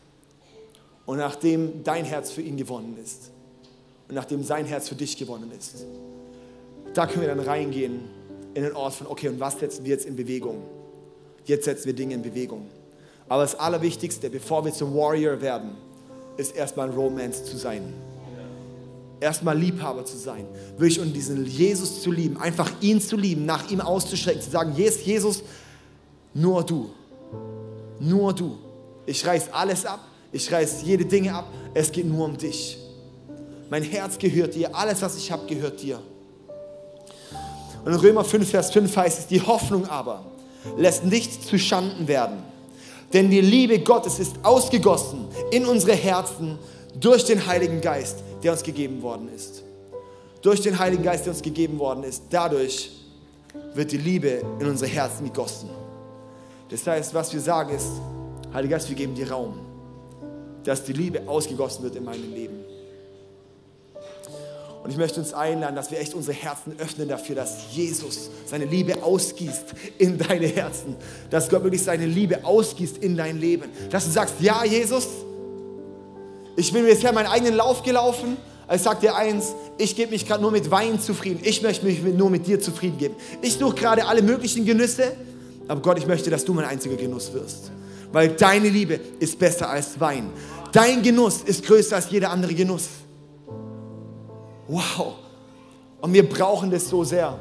und 1.05 1.17
nachdem 1.17 1.83
dein 1.83 2.05
Herz 2.05 2.31
für 2.31 2.41
ihn 2.41 2.57
gewonnen 2.57 2.97
ist 3.03 3.31
und 4.07 4.15
nachdem 4.15 4.43
sein 4.43 4.65
Herz 4.65 4.89
für 4.89 4.95
dich 4.95 5.17
gewonnen 5.17 5.51
ist, 5.51 5.85
da 6.93 7.05
können 7.05 7.21
wir 7.21 7.27
dann 7.27 7.39
reingehen 7.39 8.01
in 8.53 8.63
den 8.63 8.73
Ort 8.73 8.95
von, 8.95 9.07
okay, 9.07 9.29
und 9.29 9.39
was 9.39 9.59
setzen 9.59 9.85
wir 9.85 9.91
jetzt 9.91 10.05
in 10.05 10.15
Bewegung? 10.15 10.63
Jetzt 11.45 11.65
setzen 11.65 11.85
wir 11.85 11.93
Dinge 11.93 12.15
in 12.15 12.21
Bewegung. 12.21 12.67
Aber 13.29 13.43
das 13.43 13.55
Allerwichtigste, 13.55 14.29
bevor 14.29 14.65
wir 14.65 14.73
zum 14.73 14.93
Warrior 14.95 15.41
werden, 15.41 15.71
ist 16.37 16.55
erstmal 16.55 16.89
ein 16.89 16.95
Romance 16.95 17.45
zu 17.45 17.57
sein. 17.57 17.93
Erstmal 19.19 19.57
Liebhaber 19.57 20.03
zu 20.03 20.17
sein. 20.17 20.47
Wirklich 20.77 20.99
und 20.99 21.13
diesen 21.13 21.45
Jesus 21.45 22.01
zu 22.01 22.11
lieben, 22.11 22.37
einfach 22.37 22.71
ihn 22.81 22.99
zu 22.99 23.15
lieben, 23.15 23.45
nach 23.45 23.69
ihm 23.69 23.79
auszustrecken, 23.79 24.41
zu 24.41 24.49
sagen, 24.49 24.73
yes, 24.75 25.05
Jesus, 25.05 25.43
nur 26.33 26.63
du. 26.63 26.89
Nur 27.99 28.33
du. 28.33 28.57
Ich 29.05 29.25
reiß 29.25 29.53
alles 29.53 29.85
ab, 29.85 29.99
ich 30.31 30.51
reiß 30.51 30.81
jede 30.83 31.05
Dinge 31.05 31.33
ab, 31.33 31.47
es 31.73 31.91
geht 31.91 32.05
nur 32.05 32.25
um 32.25 32.37
dich. 32.37 32.77
Mein 33.69 33.83
Herz 33.83 34.17
gehört 34.17 34.55
dir, 34.55 34.75
alles, 34.75 35.01
was 35.01 35.15
ich 35.17 35.31
habe, 35.31 35.45
gehört 35.45 35.81
dir. 35.81 35.99
Und 37.85 37.93
in 37.93 37.99
Römer 37.99 38.23
5, 38.23 38.49
Vers 38.49 38.71
5 38.71 38.95
heißt 38.95 39.19
es, 39.19 39.27
die 39.27 39.41
Hoffnung 39.41 39.87
aber 39.87 40.25
lässt 40.77 41.05
nicht 41.05 41.45
zu 41.45 41.57
Schanden 41.57 42.07
werden. 42.07 42.50
Denn 43.13 43.29
die 43.29 43.41
Liebe 43.41 43.79
Gottes 43.79 44.19
ist 44.19 44.35
ausgegossen 44.43 45.27
in 45.51 45.65
unsere 45.65 45.93
Herzen 45.93 46.57
durch 46.99 47.25
den 47.25 47.45
Heiligen 47.45 47.81
Geist, 47.81 48.19
der 48.43 48.53
uns 48.53 48.63
gegeben 48.63 49.01
worden 49.01 49.29
ist. 49.33 49.63
durch 50.41 50.61
den 50.61 50.77
Heiligen 50.77 51.03
Geist, 51.03 51.25
der 51.25 51.33
uns 51.33 51.41
gegeben 51.41 51.77
worden 51.77 52.03
ist, 52.03 52.23
dadurch 52.29 52.91
wird 53.75 53.91
die 53.91 53.97
Liebe 53.97 54.41
in 54.59 54.67
unsere 54.67 54.89
Herzen 54.89 55.25
gegossen. 55.25 55.69
Das 56.69 56.85
heißt, 56.87 57.13
was 57.13 57.31
wir 57.33 57.39
sagen 57.39 57.75
ist, 57.75 57.91
Heiliger 58.53 58.75
Geist, 58.77 58.89
wir 58.89 58.95
geben 58.95 59.13
dir 59.13 59.29
Raum, 59.29 59.59
dass 60.63 60.83
die 60.83 60.93
Liebe 60.93 61.21
ausgegossen 61.27 61.83
wird 61.83 61.95
in 61.95 62.03
meinem 62.03 62.33
Leben. 62.33 62.60
Und 64.83 64.89
ich 64.89 64.97
möchte 64.97 65.19
uns 65.19 65.33
einladen, 65.33 65.75
dass 65.75 65.91
wir 65.91 65.99
echt 65.99 66.15
unsere 66.15 66.35
Herzen 66.35 66.73
öffnen 66.79 67.07
dafür, 67.07 67.35
dass 67.35 67.71
Jesus 67.71 68.31
seine 68.45 68.65
Liebe 68.65 69.03
ausgießt 69.03 69.65
in 69.99 70.17
deine 70.17 70.47
Herzen. 70.47 70.95
Dass 71.29 71.49
Gott 71.49 71.63
wirklich 71.63 71.83
seine 71.83 72.07
Liebe 72.07 72.43
ausgießt 72.43 72.97
in 72.97 73.15
dein 73.15 73.39
Leben. 73.39 73.65
Dass 73.91 74.05
du 74.05 74.11
sagst, 74.11 74.35
ja, 74.39 74.63
Jesus, 74.65 75.07
ich 76.55 76.73
bin 76.73 76.85
bisher 76.85 77.13
meinen 77.13 77.27
eigenen 77.27 77.55
Lauf 77.55 77.83
gelaufen. 77.83 78.37
Ich 78.73 78.81
sage 78.81 79.01
dir 79.01 79.15
eins, 79.15 79.53
ich 79.77 79.95
gebe 79.95 80.11
mich 80.11 80.27
gerade 80.27 80.41
nur 80.41 80.51
mit 80.51 80.71
Wein 80.71 80.99
zufrieden. 80.99 81.41
Ich 81.43 81.61
möchte 81.61 81.85
mich 81.85 82.01
nur 82.01 82.29
mit 82.29 82.47
dir 82.47 82.59
zufrieden 82.59 82.97
geben. 82.97 83.15
Ich 83.41 83.53
suche 83.53 83.75
gerade 83.75 84.07
alle 84.07 84.23
möglichen 84.23 84.65
Genüsse, 84.65 85.11
aber 85.67 85.81
Gott, 85.81 85.99
ich 85.99 86.07
möchte, 86.07 86.29
dass 86.29 86.43
du 86.43 86.53
mein 86.53 86.65
einziger 86.65 86.95
Genuss 86.95 87.33
wirst. 87.33 87.71
Weil 88.11 88.29
deine 88.29 88.69
Liebe 88.69 88.99
ist 89.19 89.37
besser 89.37 89.69
als 89.69 89.99
Wein. 89.99 90.29
Dein 90.71 91.03
Genuss 91.03 91.41
ist 91.43 91.65
größer 91.65 91.97
als 91.97 92.09
jeder 92.09 92.31
andere 92.31 92.53
Genuss. 92.53 92.87
Wow. 94.71 95.15
Und 95.99 96.13
wir 96.13 96.27
brauchen 96.27 96.71
das 96.71 96.87
so 96.87 97.03
sehr. 97.03 97.37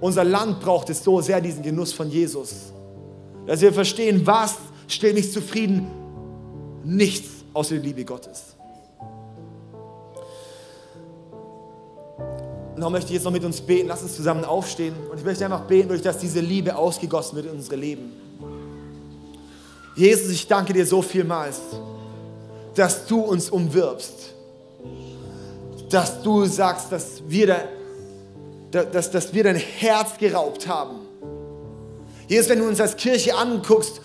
Unser 0.00 0.24
Land 0.24 0.60
braucht 0.60 0.90
es 0.90 1.04
so 1.04 1.20
sehr, 1.20 1.40
diesen 1.40 1.62
Genuss 1.62 1.92
von 1.92 2.10
Jesus. 2.10 2.72
Dass 3.46 3.60
wir 3.60 3.72
verstehen, 3.72 4.26
was 4.26 4.56
stellt 4.88 5.14
mich 5.14 5.32
zufrieden? 5.32 5.86
Nichts 6.82 7.44
außer 7.52 7.76
die 7.76 7.86
Liebe 7.86 8.04
Gottes. 8.04 8.56
Und 12.74 12.80
darum 12.80 12.92
möchte 12.92 13.10
ich 13.10 13.14
jetzt 13.14 13.24
noch 13.24 13.30
mit 13.30 13.44
uns 13.44 13.60
beten. 13.60 13.86
Lass 13.86 14.02
uns 14.02 14.16
zusammen 14.16 14.44
aufstehen. 14.44 14.94
Und 15.12 15.18
ich 15.18 15.24
möchte 15.24 15.44
einfach 15.44 15.62
beten, 15.62 15.90
durch 15.90 16.02
dass 16.02 16.18
diese 16.18 16.40
Liebe 16.40 16.74
ausgegossen 16.74 17.36
wird 17.36 17.46
in 17.46 17.52
unsere 17.52 17.76
Leben. 17.76 18.12
Jesus, 19.94 20.28
ich 20.30 20.48
danke 20.48 20.72
dir 20.72 20.84
so 20.84 21.00
vielmals, 21.02 21.60
dass 22.74 23.06
du 23.06 23.20
uns 23.20 23.48
umwirbst 23.48 24.33
dass 25.90 26.22
du 26.22 26.44
sagst, 26.46 26.90
dass 26.90 27.22
wir, 27.26 27.68
da, 28.70 28.84
dass, 28.84 29.10
dass 29.10 29.32
wir 29.32 29.44
dein 29.44 29.56
Herz 29.56 30.18
geraubt 30.18 30.66
haben. 30.66 31.00
Jesus, 32.28 32.48
wenn 32.48 32.58
du 32.58 32.68
uns 32.68 32.80
als 32.80 32.96
Kirche 32.96 33.34
anguckst, 33.34 34.00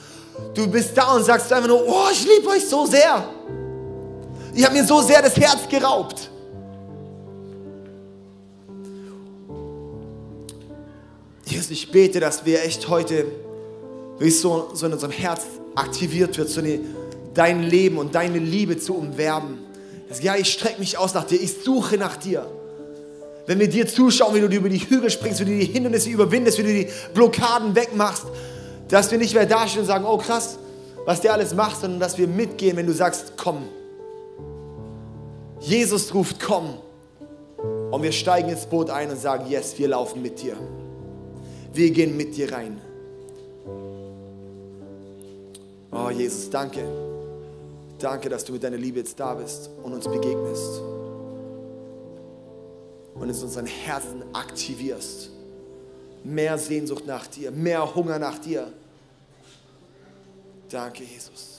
du 0.53 0.67
bist 0.67 0.97
da 0.97 1.15
und 1.15 1.23
sagst 1.23 1.51
einfach 1.51 1.67
nur, 1.67 1.85
oh, 1.87 2.07
ich 2.11 2.25
liebe 2.25 2.49
euch 2.49 2.67
so 2.67 2.85
sehr. 2.85 3.23
Ihr 4.53 4.65
habt 4.65 4.73
mir 4.73 4.85
so 4.85 5.01
sehr 5.01 5.21
das 5.21 5.37
Herz 5.37 5.67
geraubt. 5.69 6.29
Jesus, 11.45 11.71
ich 11.71 11.91
bete, 11.91 12.19
dass 12.19 12.45
wir 12.45 12.63
echt 12.63 12.89
heute, 12.89 13.25
wie 14.19 14.29
so, 14.29 14.69
so 14.73 14.85
in 14.85 14.93
unserem 14.93 15.11
Herz 15.11 15.43
aktiviert 15.75 16.37
wird, 16.37 16.49
so 16.49 16.59
eine, 16.59 16.79
dein 17.33 17.63
Leben 17.63 17.97
und 17.97 18.15
deine 18.15 18.37
Liebe 18.37 18.77
zu 18.77 18.95
umwerben. 18.95 19.59
Ja, 20.21 20.35
ich 20.35 20.51
strecke 20.51 20.79
mich 20.79 20.97
aus 20.97 21.13
nach 21.13 21.25
dir, 21.25 21.39
ich 21.39 21.63
suche 21.63 21.97
nach 21.97 22.17
dir. 22.17 22.45
Wenn 23.45 23.59
wir 23.59 23.69
dir 23.69 23.87
zuschauen, 23.87 24.35
wie 24.35 24.41
du 24.41 24.47
über 24.47 24.69
die 24.69 24.79
Hügel 24.79 25.09
springst, 25.09 25.39
wie 25.39 25.45
du 25.45 25.57
die 25.57 25.65
Hindernisse 25.65 26.09
überwindest, 26.09 26.57
wie 26.57 26.63
du 26.63 26.73
die 26.73 26.87
Blockaden 27.13 27.75
wegmachst, 27.75 28.25
dass 28.87 29.11
wir 29.11 29.17
nicht 29.17 29.33
mehr 29.33 29.45
dastehen 29.45 29.81
und 29.81 29.87
sagen, 29.87 30.05
oh 30.05 30.17
krass, 30.17 30.57
was 31.05 31.21
der 31.21 31.33
alles 31.33 31.53
macht, 31.53 31.81
sondern 31.81 31.99
dass 31.99 32.17
wir 32.17 32.27
mitgehen, 32.27 32.77
wenn 32.77 32.87
du 32.87 32.93
sagst, 32.93 33.33
komm. 33.37 33.63
Jesus 35.59 36.13
ruft, 36.13 36.39
komm. 36.39 36.75
Und 37.91 38.03
wir 38.03 38.11
steigen 38.11 38.49
ins 38.49 38.65
Boot 38.65 38.89
ein 38.89 39.09
und 39.09 39.19
sagen, 39.19 39.45
yes, 39.49 39.77
wir 39.77 39.87
laufen 39.87 40.21
mit 40.21 40.41
dir. 40.41 40.55
Wir 41.73 41.91
gehen 41.91 42.15
mit 42.17 42.35
dir 42.35 42.51
rein. 42.51 42.79
Oh 45.91 46.09
Jesus, 46.09 46.49
danke. 46.49 46.83
Danke, 47.99 48.29
dass 48.29 48.45
du 48.45 48.53
mit 48.53 48.63
deiner 48.63 48.77
Liebe 48.77 48.99
jetzt 48.99 49.19
da 49.19 49.33
bist 49.33 49.69
und 49.83 49.93
uns 49.93 50.05
begegnest. 50.07 50.81
Und 53.13 53.29
es 53.29 53.43
unseren 53.43 53.65
Herzen 53.65 54.23
aktivierst. 54.33 55.29
Mehr 56.23 56.57
Sehnsucht 56.57 57.05
nach 57.05 57.27
dir, 57.27 57.51
mehr 57.51 57.93
Hunger 57.93 58.17
nach 58.17 58.39
dir. 58.39 58.71
Danke, 60.69 61.03
Jesus. 61.03 61.58